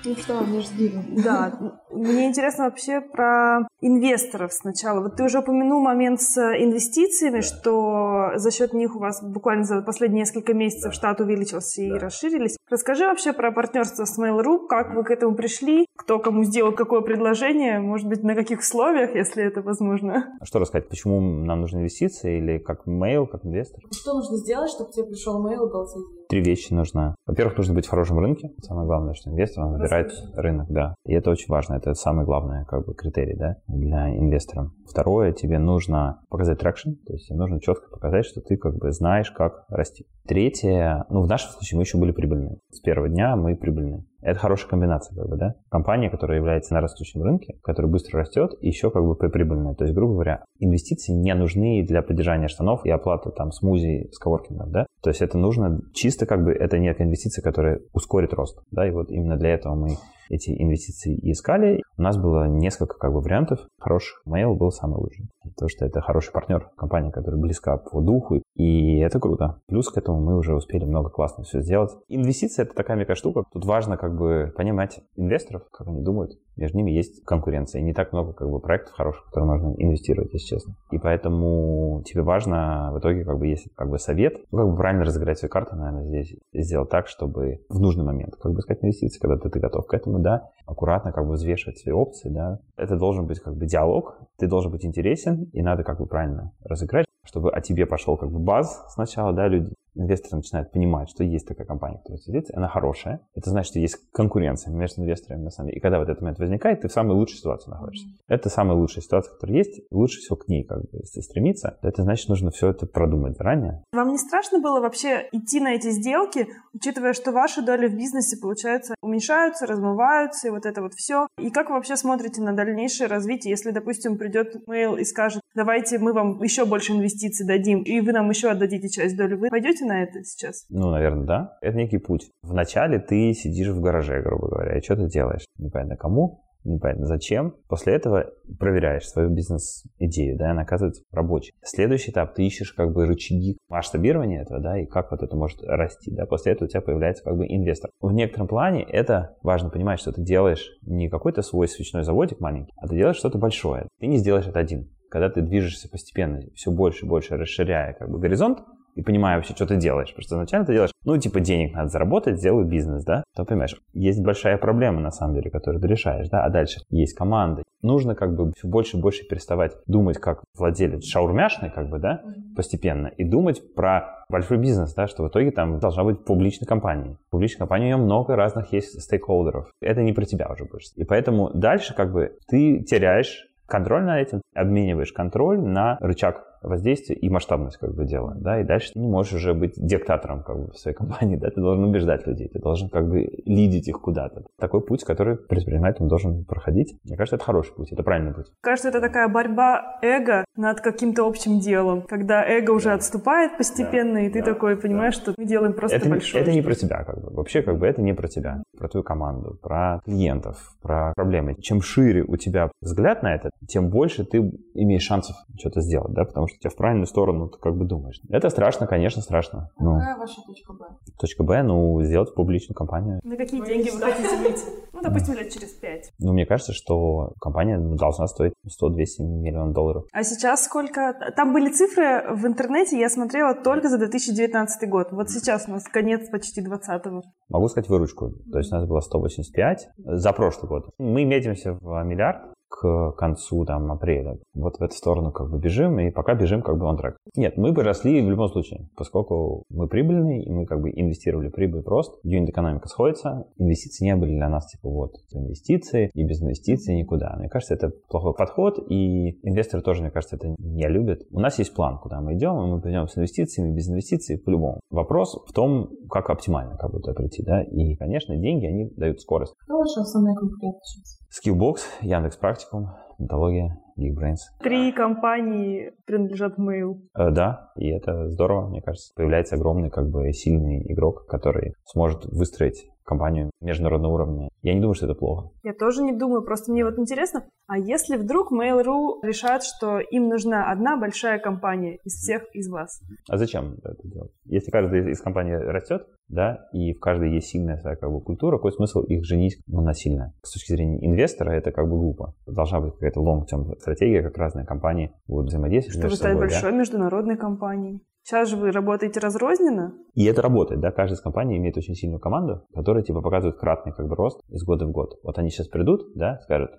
[0.04, 0.92] Ну что, не жди.
[1.24, 1.58] Да.
[1.90, 5.00] Мне интересно вообще про инвесторов сначала.
[5.00, 7.42] Вот ты уже упомянул момент с инвестициями, да.
[7.42, 10.92] что за счет них у вас буквально за последние несколько месяцев да.
[10.92, 11.86] штат увеличился да.
[11.86, 12.56] и расширились.
[12.70, 17.00] Расскажи вообще про партнерство с Mail.ru, как вы к этому пришли, кто кому сделал какое
[17.00, 20.36] предложение, может быть, на каких условиях, если это возможно.
[20.40, 23.82] А что рассказать, почему нам нужны инвестиции или как Mail, как инвестор?
[23.92, 25.88] Что нужно сделать, чтобы тебе пришел Mail и дал
[26.28, 27.14] Три вещи нужно.
[27.26, 28.52] Во-первых, нужно быть в хорошем рынке.
[28.60, 29.97] Самое главное, что инвестор он выбирает
[30.34, 30.94] рынок, да.
[31.04, 31.74] И это очень важно.
[31.74, 34.70] Это самый главный как бы критерий, да, для инвестора.
[34.88, 39.30] Второе, тебе нужно показать traction, то есть нужно четко показать, что ты как бы знаешь,
[39.30, 40.06] как расти.
[40.26, 42.58] Третье, ну, в нашем случае мы еще были прибыльны.
[42.70, 44.04] С первого дня мы прибыльны.
[44.20, 45.54] Это хорошая комбинация, как бы, да.
[45.70, 49.74] Компания, которая является на растущем рынке, которая быстро растет, и еще как бы прибыльная.
[49.74, 54.18] То есть, грубо говоря, инвестиции не нужны для поддержания штанов и оплаты там смузи с
[54.18, 54.86] коворкингом, да.
[55.02, 58.90] То есть это нужно чисто как бы, это не инвестиция, которая ускорит рост, да, и
[58.90, 59.90] вот именно для этого мы
[60.28, 61.82] эти инвестиции и искали.
[61.96, 64.22] У нас было несколько как бы вариантов хороших.
[64.26, 65.28] Mail был самый лучший.
[65.42, 69.60] Потому что это хороший партнер, компания, которая близка по духу, и это круто.
[69.66, 71.90] Плюс к этому мы уже успели много классно все сделать.
[72.08, 73.44] Инвестиции— это такая мягкая штука.
[73.52, 76.32] Тут важно как бы понимать инвесторов, как они думают.
[76.58, 77.80] Между ними есть конкуренция.
[77.80, 80.74] И не так много как бы проектов хороших, в которые можно инвестировать, если честно.
[80.90, 84.76] И поэтому тебе важно в итоге как бы есть как бы совет, ну, как бы
[84.76, 88.82] правильно разыграть свою карту, наверное, здесь сделать так, чтобы в нужный момент как бы искать
[88.82, 92.58] инвестиции, когда ты, ты готов к этому, да, аккуратно как бы взвешивать свои опции, да.
[92.76, 96.52] Это должен быть как бы диалог, ты должен быть интересен, и надо как бы правильно
[96.64, 101.24] разыграть, чтобы о тебе пошел как бы баз сначала, да, люди, инвесторы начинают понимать, что
[101.24, 103.20] есть такая компания, которая сидит, она хорошая.
[103.34, 105.78] Это значит, что есть конкуренция между инвесторами на самом деле.
[105.78, 108.06] И когда вот этот момент возникает, ты в самой лучшей ситуации находишься.
[108.28, 109.80] Это самая лучшая ситуация, которая есть.
[109.90, 111.78] Лучше всего к ней как бы стремиться.
[111.82, 113.82] Это значит, нужно все это продумать заранее.
[113.92, 118.36] Вам не страшно было вообще идти на эти сделки, учитывая, что ваши доли в бизнесе,
[118.36, 121.26] получается, уменьшаются, размываются, и вот это вот все.
[121.38, 125.98] И как вы вообще смотрите на дальнейшее развитие, если, допустим, придет mail и скажет, давайте
[125.98, 129.84] мы вам еще больше инвестиций дадим, и вы нам еще отдадите часть доли, вы пойдете
[129.88, 130.66] на это сейчас?
[130.68, 131.58] Ну, наверное, да.
[131.60, 132.30] Это некий путь.
[132.42, 135.44] Вначале ты сидишь в гараже, грубо говоря, и что ты делаешь?
[135.58, 137.54] Непонятно кому, непонятно зачем.
[137.68, 141.52] После этого проверяешь свою бизнес-идею, да, она оказывается рабочей.
[141.62, 145.62] Следующий этап, ты ищешь как бы рычаги масштабирования этого, да, и как вот это может
[145.62, 146.26] расти, да.
[146.26, 147.90] После этого у тебя появляется как бы инвестор.
[148.00, 152.72] В некотором плане это важно понимать, что ты делаешь не какой-то свой свечной заводик маленький,
[152.76, 153.88] а ты делаешь что-то большое.
[153.98, 154.90] Ты не сделаешь это один.
[155.10, 158.58] Когда ты движешься постепенно, все больше и больше расширяя как бы горизонт,
[158.98, 160.08] и понимая вообще, что ты делаешь.
[160.08, 163.22] Потому что изначально ты делаешь, ну, типа, денег надо заработать, сделаю бизнес, да?
[163.36, 166.44] То понимаешь, есть большая проблема, на самом деле, которую ты решаешь, да?
[166.44, 167.62] А дальше есть команда.
[167.80, 172.22] Нужно как бы все больше и больше переставать думать как владелец шаурмяшный, как бы, да,
[172.56, 177.18] постепенно, и думать про большой бизнес, да, что в итоге там должна быть публичная компания.
[177.28, 179.70] В публичной компании у нее много разных есть стейкхолдеров.
[179.80, 180.88] Это не про тебя уже больше.
[180.96, 187.18] И поэтому дальше как бы ты теряешь контроль над этим, обмениваешь контроль на рычаг воздействие
[187.18, 190.58] и масштабность как бы дела, да, и дальше ты не можешь уже быть диктатором как
[190.58, 194.00] бы в своей компании, да, ты должен убеждать людей, ты должен как бы лидить их
[194.00, 194.44] куда-то.
[194.58, 196.98] Такой путь, который предприниматель должен проходить.
[197.04, 198.46] Мне кажется, это хороший путь, это правильный путь.
[198.60, 204.20] Кажется, это такая борьба эго над каким-то общим делом, когда эго уже отступает постепенно, да,
[204.20, 205.22] и ты да, такой понимаешь, да.
[205.22, 206.42] что мы делаем просто это, большое.
[206.42, 207.30] Это не про тебя, как бы.
[207.30, 211.54] Вообще, как бы это не про тебя, про твою команду, про клиентов, про проблемы.
[211.60, 214.38] Чем шире у тебя взгляд на это, тем больше ты
[214.74, 217.84] имеешь шансов что-то сделать, да, потому что у тебя в правильную сторону ты как бы
[217.84, 218.20] думаешь.
[218.28, 219.70] Это страшно, конечно, страшно.
[219.76, 220.86] А ну, какая ваша точка Б?
[221.18, 223.20] Точка Б, ну, сделать публичную компанию.
[223.22, 224.64] На какие вы деньги вы хотите быть?
[224.92, 226.10] Ну, допустим, лет через пять.
[226.18, 230.04] Ну, мне кажется, что компания должна стоить 100-200 миллионов долларов.
[230.12, 231.14] А сейчас сколько?
[231.36, 235.08] Там были цифры в интернете, я смотрела только за 2019 год.
[235.12, 237.22] Вот сейчас у нас конец почти 20-го.
[237.48, 238.32] Могу сказать выручку.
[238.50, 240.90] То есть у нас было 185 за прошлый год.
[240.98, 244.38] Мы метимся в миллиард к концу там, апреля.
[244.54, 247.16] Вот в эту сторону как бы бежим, и пока бежим как бы он трек.
[247.36, 251.48] Нет, мы бы росли в любом случае, поскольку мы прибыльные, и мы как бы инвестировали
[251.48, 256.42] прибыль просто, юнит экономика сходится, инвестиции не были для нас типа вот инвестиции, и без
[256.42, 257.34] инвестиций никуда.
[257.38, 261.22] Мне кажется, это плохой подход, и инвесторы тоже, мне кажется, это не любят.
[261.30, 264.80] У нас есть план, куда мы идем, и мы пойдем с инвестициями, без инвестиций по-любому.
[264.90, 269.54] Вопрос в том, как оптимально как туда прийти, да, и, конечно, деньги, они дают скорость.
[269.64, 271.17] Кто ваша основная конкуренция сейчас?
[271.30, 274.38] Skillbox, Яндекс Практикум, Онтология, Geekbrains.
[274.60, 277.00] Три компании принадлежат Mail.
[277.14, 279.12] Э, да, и это здорово, мне кажется.
[279.14, 284.48] Появляется огромный, как бы, сильный игрок, который сможет выстроить компанию международного уровня.
[284.62, 285.50] Я не думаю, что это плохо.
[285.62, 290.28] Я тоже не думаю, просто мне вот интересно, а если вдруг Mail.ru решает, что им
[290.28, 293.00] нужна одна большая компания из всех из вас?
[293.28, 294.32] А зачем это делать?
[294.44, 298.58] Если каждая из компаний растет, да, и в каждой есть сильная своя как бы культура,
[298.58, 300.34] какой смысл их женить ну, насильно?
[300.42, 302.34] С точки зрения инвестора это как бы глупо.
[302.46, 306.76] Должна быть какая-то long-term стратегия, как разные компании будут взаимодействовать Чтобы стать собой, большой да?
[306.76, 308.02] международной компанией.
[308.28, 309.94] Сейчас же вы работаете разрозненно.
[310.12, 313.94] И это работает, да, каждая из компаний имеет очень сильную команду, которая типа показывает кратный
[313.94, 315.18] как бы рост из года в год.
[315.22, 316.72] Вот они сейчас придут, да, скажут,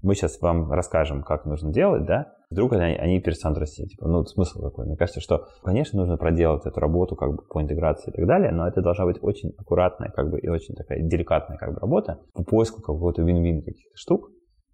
[0.00, 3.86] мы сейчас вам расскажем, как нужно делать, да, вдруг они, они перестанут расти.
[3.86, 4.86] Типа, ну, смысл какой?
[4.86, 8.50] Мне кажется, что, конечно, нужно проделать эту работу как бы по интеграции и так далее,
[8.50, 12.20] но это должна быть очень аккуратная как бы и очень такая деликатная как бы работа
[12.32, 14.30] по поиску какого-то вин-вин каких-то штук,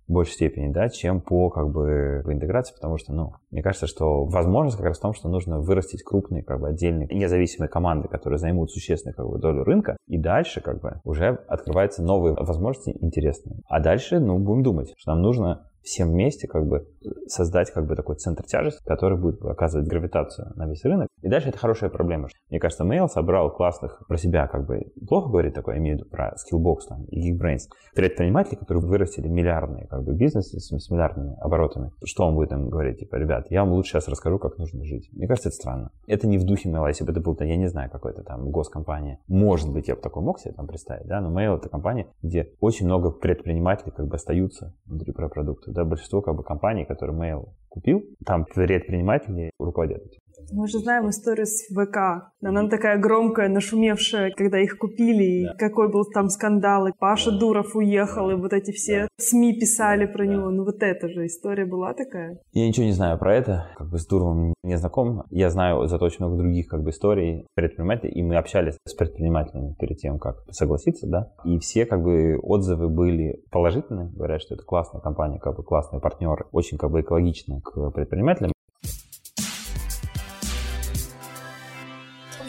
[0.06, 4.76] большей степени, да, чем по как бы интеграции, потому что, ну, мне кажется, что возможность
[4.76, 8.70] как раз в том, что нужно вырастить крупные, как бы, отдельные независимые команды, которые займут
[8.70, 13.60] существенную, как бы, долю рынка, и дальше, как бы, уже открываются новые возможности интересные.
[13.68, 16.86] А дальше, ну, будем думать, что нам нужно всем вместе как бы
[17.26, 21.08] создать как бы такой центр тяжести, который будет оказывать гравитацию на весь рынок.
[21.22, 22.28] И дальше это хорошая проблема.
[22.50, 26.10] Мне кажется, Mail собрал классных про себя как бы плохо говорит такое, имею в виду
[26.10, 27.62] про Skillbox там, и Geekbrains.
[27.94, 31.92] Предприниматели, которые вырастили миллиардные как бы бизнесы с, с миллиардными оборотами.
[32.04, 32.98] Что он будет им говорить?
[32.98, 35.08] Типа, ребят, я вам лучше сейчас расскажу, как нужно жить.
[35.12, 35.90] Мне кажется, это странно.
[36.06, 39.18] Это не в духе Mail, если бы это был, я не знаю, какой-то там госкомпания.
[39.28, 42.50] Может быть, я бы такой мог себе там представить, да, но Mail это компания, где
[42.60, 47.48] очень много предпринимателей как бы остаются внутри продукта да, большинство как бы компаний, которые Mail
[47.68, 50.20] купил, там предприниматели руководят этим.
[50.52, 52.30] Мы же знаем историю с ВК.
[52.42, 55.54] Она такая громкая, нашумевшая, когда их купили, да.
[55.54, 57.38] какой был там скандал, и Паша да.
[57.38, 59.08] Дуров уехал, и вот эти все да.
[59.18, 60.32] СМИ писали про да.
[60.32, 60.50] него.
[60.50, 62.38] Ну вот эта же история была такая.
[62.52, 65.24] Я ничего не знаю про это, как бы с Дуровым не знаком.
[65.30, 69.74] Я знаю зато очень много других как бы историй предпринимателей, и мы общались с предпринимателями
[69.78, 71.32] перед тем, как согласиться, да.
[71.44, 76.00] И все как бы отзывы были положительные, говорят, что это классная компания, как бы классный
[76.00, 78.53] партнер, очень как бы экологичная к предпринимателям.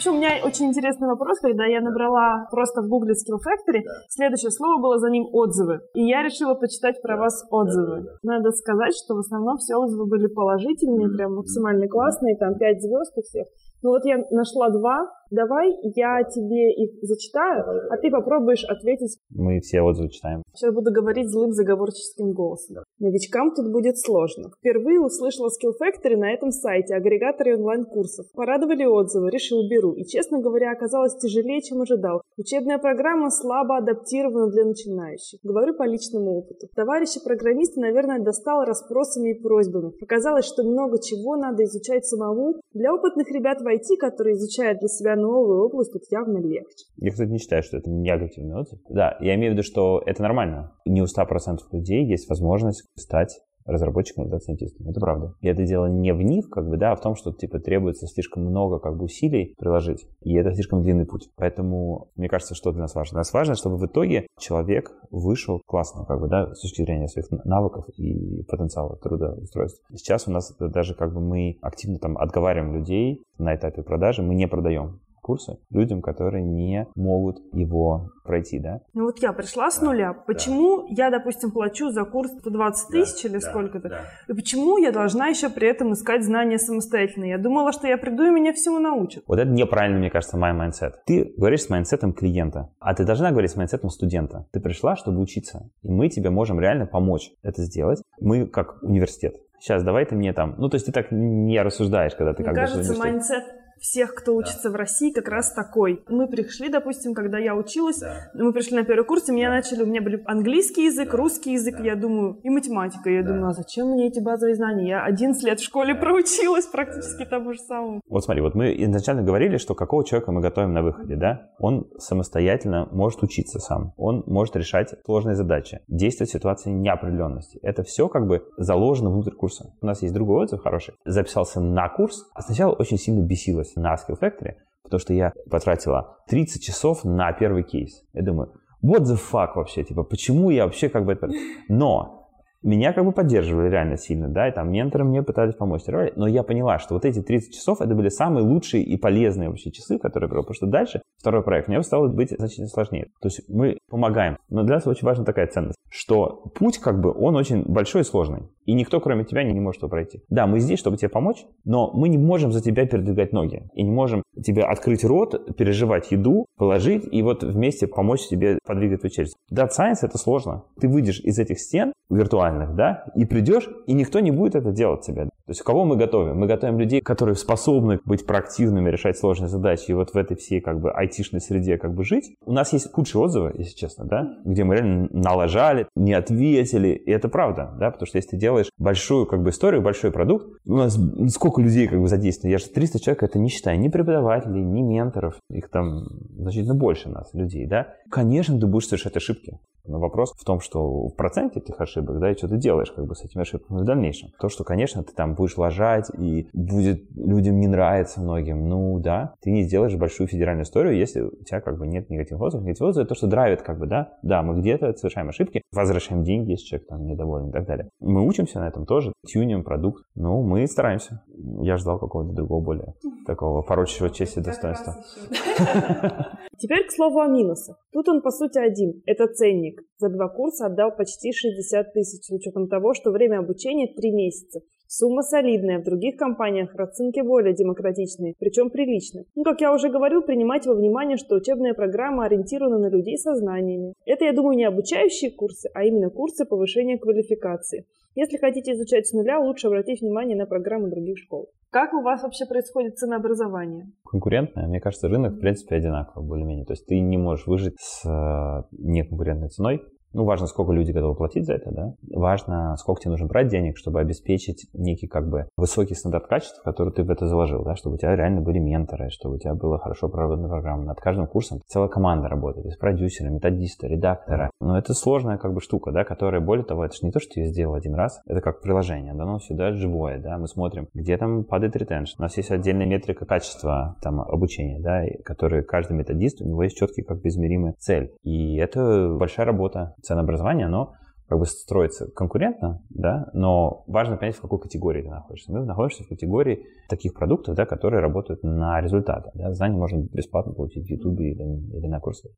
[0.06, 3.90] Вообще, у меня очень интересный вопрос, когда я набрала просто в Google Skill Factory, да.
[4.08, 5.80] следующее слово было за ним отзывы.
[5.94, 7.22] И я решила почитать про да.
[7.22, 8.02] вас отзывы.
[8.02, 8.10] Да.
[8.22, 13.12] Надо сказать, что в основном все отзывы были положительные, прям максимально классные, там 5 звезд
[13.16, 13.46] у всех.
[13.82, 15.10] Ну вот я нашла два.
[15.30, 19.18] Давай я тебе их зачитаю, а ты попробуешь ответить.
[19.30, 20.42] Мы все отзывы читаем.
[20.54, 22.84] Сейчас буду говорить злым заговорческим голосом.
[22.98, 24.50] Новичкам тут будет сложно.
[24.58, 28.26] Впервые услышала Skill Factory на этом сайте, агрегаторе онлайн-курсов.
[28.34, 29.92] Порадовали отзывы, решил беру.
[29.94, 32.22] И, честно говоря, оказалось тяжелее, чем ожидал.
[32.36, 35.40] Учебная программа слабо адаптирована для начинающих.
[35.42, 36.68] Говорю по личному опыту.
[36.74, 39.92] Товарищи программисты, наверное, достал расспросами и просьбами.
[40.00, 42.60] Оказалось, что много чего надо изучать самому.
[42.72, 46.86] Для опытных ребят в IT, которые изучают для себя новую область, тут явно легче.
[46.96, 48.78] Я, кстати, не считаю, что это негативный отзыв.
[48.88, 50.72] Да, я имею в виду, что это нормально.
[50.84, 54.88] Не у 100% людей есть возможность стать разработчиком и дата-сайентистом.
[54.88, 55.34] Это правда.
[55.40, 58.06] И это дело не в них, как бы, да, а в том, что, типа, требуется
[58.06, 61.28] слишком много, как бы, усилий приложить, и это слишком длинный путь.
[61.36, 63.16] Поэтому, мне кажется, что для нас важно?
[63.16, 67.08] Для нас важно, чтобы в итоге человек вышел классно, как бы, да, с точки зрения
[67.08, 69.84] своих навыков и потенциала трудоустройства.
[69.94, 74.34] Сейчас у нас даже, как бы, мы активно там отговариваем людей на этапе продажи, мы
[74.34, 78.80] не продаем курсы людям, которые не могут его пройти, да?
[78.94, 80.12] Ну вот я пришла с нуля.
[80.12, 81.06] Почему да.
[81.06, 83.88] я, допустим, плачу за курс 120 да, тысяч или да, сколько-то?
[83.88, 84.00] Да.
[84.28, 87.24] И почему я должна еще при этом искать знания самостоятельно?
[87.24, 89.24] Я думала, что я приду и меня всему научат.
[89.26, 90.94] Вот это неправильно, мне кажется, мой mindset.
[91.06, 94.46] Ты говоришь с mindset ом клиента, а ты должна говорить с mindset ом студента.
[94.52, 98.00] Ты пришла, чтобы учиться, и мы тебе можем реально помочь это сделать.
[98.20, 99.34] Мы как университет.
[99.58, 100.54] Сейчас давай ты мне там...
[100.58, 103.42] Ну, то есть ты так не рассуждаешь, когда ты Мне как кажется, mindset
[103.86, 104.70] всех, кто учится да.
[104.70, 106.02] в России, как раз такой.
[106.08, 108.30] Мы пришли, допустим, когда я училась, да.
[108.34, 109.56] мы пришли на первый курс, и меня да.
[109.56, 111.16] начали, у меня были английский язык, да.
[111.16, 111.84] русский язык, да.
[111.84, 113.08] я думаю, и математика.
[113.08, 113.28] Я да.
[113.28, 114.88] думаю, а зачем мне эти базовые знания?
[114.88, 116.00] Я 11 лет в школе да.
[116.00, 117.30] проучилась практически да.
[117.30, 118.00] тому же самому.
[118.08, 121.50] Вот смотри, вот мы изначально говорили, что какого человека мы готовим на выходе, да?
[121.60, 127.60] Он самостоятельно может учиться сам, он может решать сложные задачи, действовать в ситуации неопределенности.
[127.62, 129.74] Это все как бы заложено внутрь курса.
[129.80, 130.94] У нас есть другой отзыв хороший.
[131.04, 135.32] Записался на курс, а сначала очень сильно бесилась устроилась на Skill Factory, потому что я
[135.50, 138.02] потратила 30 часов на первый кейс.
[138.12, 138.52] Я думаю,
[138.84, 141.28] what the fuck вообще, типа, почему я вообще как бы это...
[141.68, 142.22] Но
[142.62, 145.82] меня как бы поддерживали реально сильно, да, и там менторы мне пытались помочь,
[146.16, 149.70] но я поняла, что вот эти 30 часов это были самые лучшие и полезные вообще
[149.70, 153.10] часы, которые я провел, потому что дальше второй проект мне стало быть значительно сложнее.
[153.20, 157.12] То есть мы помогаем, но для нас очень важна такая ценность, что путь как бы,
[157.12, 158.48] он очень большой и сложный.
[158.66, 160.20] И никто, кроме тебя, не, не может его пройти.
[160.28, 163.62] Да, мы здесь, чтобы тебе помочь, но мы не можем за тебя передвигать ноги.
[163.74, 169.00] И не можем тебе открыть рот, переживать еду, положить и вот вместе помочь тебе подвигать
[169.00, 169.36] твою челюсть.
[169.52, 170.64] Data Science это сложно.
[170.80, 175.02] Ты выйдешь из этих стен виртуальных, да, и придешь, и никто не будет это делать
[175.02, 175.24] тебе.
[175.24, 176.38] То есть кого мы готовим?
[176.38, 180.60] Мы готовим людей, которые способны быть проактивными, решать сложные задачи, и вот в этой всей
[180.60, 182.34] как бы айтишной среде как бы жить.
[182.44, 187.10] У нас есть худшие отзывы, если честно, да, где мы реально налажали, не ответили, и
[187.10, 190.76] это правда, да, потому что если ты делаешь большую как бы историю, большой продукт, у
[190.76, 190.98] нас
[191.28, 193.78] сколько людей как бы задействовано, я же 300 человек, это не считаю.
[193.78, 196.04] Ни преподавателей, ни менторов, их там
[196.36, 197.94] значительно больше нас, людей, да.
[198.10, 202.30] Конечно, ты будешь совершать ошибки, но вопрос в том, что в проценте этих ошибок, да,
[202.30, 204.30] и что ты делаешь как бы с этими ошибками в дальнейшем.
[204.40, 209.34] То, что, конечно, ты там будешь лажать и будет людям не нравиться многим, ну да,
[209.40, 212.64] ты не сделаешь большую федеральную историю, если у тебя как бы нет негативных отзывов.
[212.64, 216.22] Негативные отзывы— это то, что драйвит как бы, да, да, мы где-то совершаем ошибки, возвращаем
[216.22, 217.88] деньги, если человек там недоволен и так далее.
[218.00, 221.22] Мы учимся на этом тоже, тюним продукт, ну, мы стараемся.
[221.62, 222.94] Я ждал какого-то другого более
[223.26, 224.94] такого порочащего чести и достоинства.
[226.58, 227.76] Теперь к слову о минусах.
[227.92, 229.02] Тут он, по сути, один.
[229.04, 229.82] Это ценник.
[229.98, 234.60] За два курса отдал почти 60 тысяч, с учетом того, что время обучения 3 месяца.
[234.88, 239.24] Сумма солидная, в других компаниях расценки более демократичные, причем прилично.
[239.34, 243.34] Ну, как я уже говорил, принимайте во внимание, что учебная программа ориентирована на людей со
[243.34, 243.94] знаниями.
[244.04, 247.84] Это, я думаю, не обучающие курсы, а именно курсы повышения квалификации.
[248.16, 251.50] Если хотите изучать с нуля, лучше обратить внимание на программы других школ.
[251.70, 253.92] Как у вас вообще происходит ценообразование?
[254.10, 254.66] Конкурентное.
[254.66, 256.64] Мне кажется, рынок, в принципе, одинаковый более-менее.
[256.64, 259.82] То есть ты не можешь выжить с э, неконкурентной ценой.
[260.12, 261.94] Ну, важно, сколько люди готовы платить за это, да.
[262.10, 266.92] Важно, сколько тебе нужно брать денег, чтобы обеспечить некий как бы высокий стандарт качества, который
[266.92, 269.78] ты в это заложил, да, чтобы у тебя реально были менторы, чтобы у тебя была
[269.78, 270.84] хорошо проработана программа.
[270.84, 274.50] Над каждым курсом целая команда работает, то есть продюсеры, методисты, редакторы.
[274.60, 277.38] Но это сложная как бы штука, да, которая, более того, это же не то, что
[277.40, 281.16] ее сделал один раз, это как приложение, да, оно всегда живое, да, мы смотрим, где
[281.18, 282.20] там падает ретеншн.
[282.20, 286.76] У нас есть отдельная метрика качества там обучения, да, который каждый методист, у него есть
[286.76, 288.12] четкий как бы измеримый цель.
[288.22, 290.94] И это большая работа ценообразование, оно
[291.28, 295.52] как бы строится конкурентно, да, но важно понять, в какой категории ты находишься.
[295.52, 299.30] Мы находишься в категории таких продуктов, да, которые работают на результаты.
[299.34, 299.52] Да.
[299.52, 302.30] Знания можно бесплатно получить в YouTube или, или на курсах.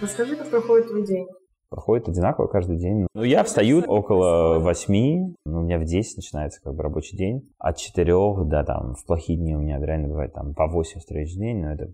[0.00, 1.26] Расскажи, как проходит твой день
[1.70, 3.06] проходит одинаково каждый день.
[3.14, 7.48] Ну, я встаю около восьми, ну, у меня в 10 начинается как бы рабочий день.
[7.58, 11.34] От четырех до там в плохие дни у меня реально бывает там по 8 встреч
[11.34, 11.90] в день, но это,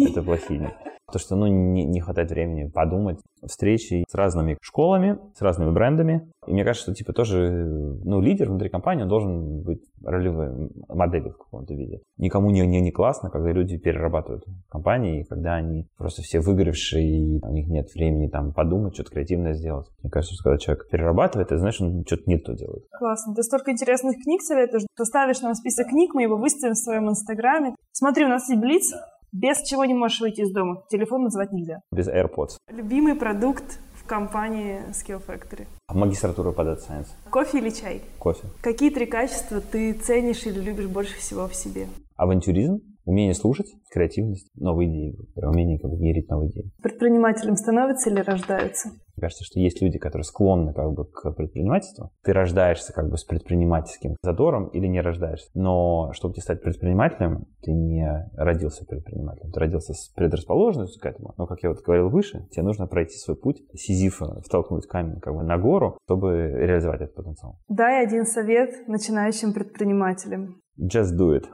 [0.00, 0.68] это плохие дни.
[1.12, 3.18] То, что ну, не, не хватает времени подумать.
[3.46, 6.30] Встречи с разными школами, с разными брендами.
[6.46, 7.64] И мне кажется, что типа тоже
[8.04, 12.00] ну, лидер внутри компании должен быть ролевой моделью в каком-то виде.
[12.16, 17.40] Никому не, не, не классно, когда люди перерабатывают компании, когда они просто все выгоревшие, и
[17.42, 19.86] у них нет времени там подумать, что-то креативное сделать.
[20.02, 22.84] Мне кажется, что когда человек перерабатывает, это значит, он что-то не то делает.
[22.98, 23.34] Классно.
[23.34, 24.86] Ты столько интересных книг советуешь.
[24.96, 27.74] Составишь нам список книг, мы его выставим в своем инстаграме.
[27.92, 28.92] Смотри, у нас есть Блиц,
[29.32, 30.82] без чего не можешь выйти из дома.
[30.90, 31.80] Телефон называть нельзя.
[31.90, 32.58] Без AirPods.
[32.70, 33.80] Любимый продукт
[34.12, 35.66] компании Skill Factory.
[35.88, 37.06] Магистратура по Data Science.
[37.30, 38.02] Кофе или чай?
[38.18, 38.46] Кофе.
[38.60, 41.86] Какие три качества ты ценишь или любишь больше всего в себе?
[42.16, 46.70] Авантюризм, умение слушать, креативность, новые идеи, умение как бы генерить новые идеи.
[46.82, 48.90] Предпринимателем становятся или рождаются?
[49.22, 52.10] Кажется, что есть люди, которые склонны как бы к предпринимательству.
[52.24, 55.48] Ты рождаешься как бы с предпринимательским задором или не рождаешься.
[55.54, 59.52] Но чтобы тебе стать предпринимателем, ты не родился предпринимателем.
[59.52, 61.34] Ты родился с предрасположенностью к этому.
[61.38, 65.36] Но, как я вот говорил выше, тебе нужно пройти свой путь, сизифа, втолкнуть камень как
[65.36, 67.60] бы на гору, чтобы реализовать этот потенциал.
[67.68, 70.60] Дай один совет начинающим предпринимателям.
[70.80, 71.44] Just do it.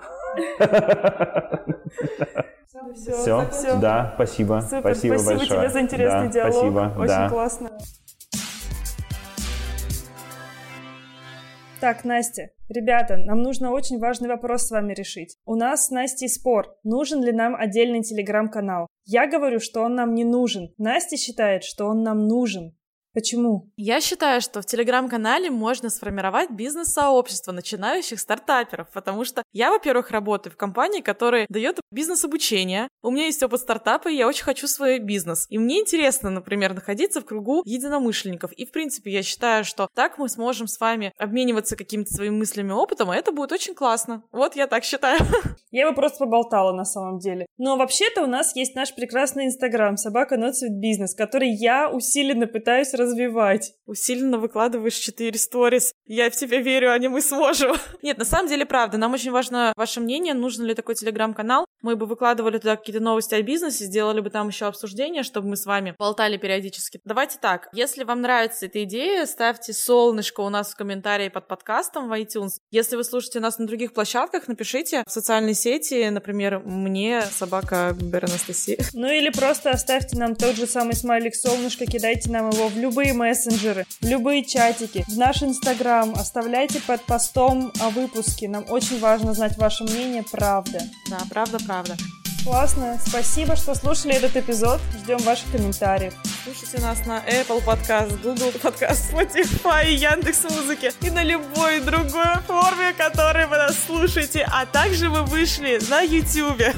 [2.94, 3.80] Все, все, все.
[3.80, 4.60] Да, спасибо.
[4.60, 5.60] Супер, спасибо, спасибо большое.
[5.60, 6.54] тебе за интересный да, диалог.
[6.54, 7.28] Спасибо, Очень да.
[7.28, 7.70] классно.
[11.80, 15.36] Так, Настя, ребята, нам нужно очень важный вопрос с вами решить.
[15.44, 18.88] У нас с Настей спор, нужен ли нам отдельный телеграм-канал.
[19.04, 20.74] Я говорю, что он нам не нужен.
[20.76, 22.76] Настя считает, что он нам нужен.
[23.18, 23.68] Почему?
[23.76, 30.52] Я считаю, что в телеграм-канале можно сформировать бизнес-сообщество начинающих стартаперов, потому что я, во-первых, работаю
[30.52, 32.86] в компании, которая дает бизнес-обучение.
[33.02, 35.46] У меня есть опыт стартапа, и я очень хочу свой бизнес.
[35.48, 38.52] И мне интересно, например, находиться в кругу единомышленников.
[38.52, 42.70] И, в принципе, я считаю, что так мы сможем с вами обмениваться какими-то своими мыслями,
[42.70, 44.22] опытом, и это будет очень классно.
[44.30, 45.18] Вот я так считаю.
[45.72, 47.44] Я бы просто поболтала на самом деле.
[47.58, 52.94] Но вообще-то у нас есть наш прекрасный инстаграм собака Not Бизнес, который я усиленно пытаюсь
[52.94, 53.74] развивать развивать.
[53.86, 55.92] Усиленно выкладываешь 4 сторис.
[56.06, 57.74] Я в тебя верю, Аня, мы сможем.
[58.02, 61.66] Нет, на самом деле, правда, нам очень важно ваше мнение, нужен ли такой телеграм-канал.
[61.80, 65.56] Мы бы выкладывали туда какие-то новости о бизнесе, сделали бы там еще обсуждение, чтобы мы
[65.56, 67.00] с вами болтали периодически.
[67.04, 72.08] Давайте так, если вам нравится эта идея, ставьте солнышко у нас в комментарии под подкастом
[72.08, 72.58] в iTunes.
[72.70, 78.24] Если вы слушаете нас на других площадках, напишите в социальной сети, например, мне собака Бер
[78.24, 78.78] Анастасия.
[78.92, 83.12] Ну или просто оставьте нам тот же самый смайлик солнышко, кидайте нам его в любые
[83.12, 88.48] мессенджеры, в любые чатики, в наш инстаграм, оставляйте под постом о выпуске.
[88.48, 90.80] Нам очень важно знать ваше мнение, правда.
[91.08, 91.96] Да, правда, правда.
[92.42, 92.98] Классно.
[93.06, 94.80] Спасибо, что слушали этот эпизод.
[95.04, 96.12] Ждем ваших комментариев.
[96.42, 102.94] Слушайте нас на Apple Podcast, Google Podcast, Spotify, Яндекс Музыки и на любой другой форме,
[102.94, 104.44] которой вы нас слушаете.
[104.50, 106.74] А также мы вышли на YouTube.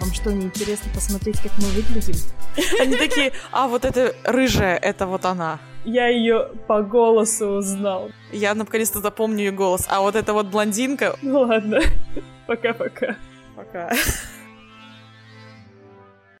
[0.00, 2.14] Вам что, не интересно посмотреть, как мы выглядим?
[2.80, 5.60] Они такие, а вот эта рыжая, это вот она.
[5.84, 8.10] Я ее по голосу узнал.
[8.32, 9.86] Я наконец-то запомню ее голос.
[9.88, 11.16] А вот эта вот блондинка...
[11.22, 11.80] Ну ладно.
[12.46, 13.16] Пока-пока.
[13.56, 13.88] Пока.
[13.88, 13.88] -пока.
[13.88, 14.39] Пока.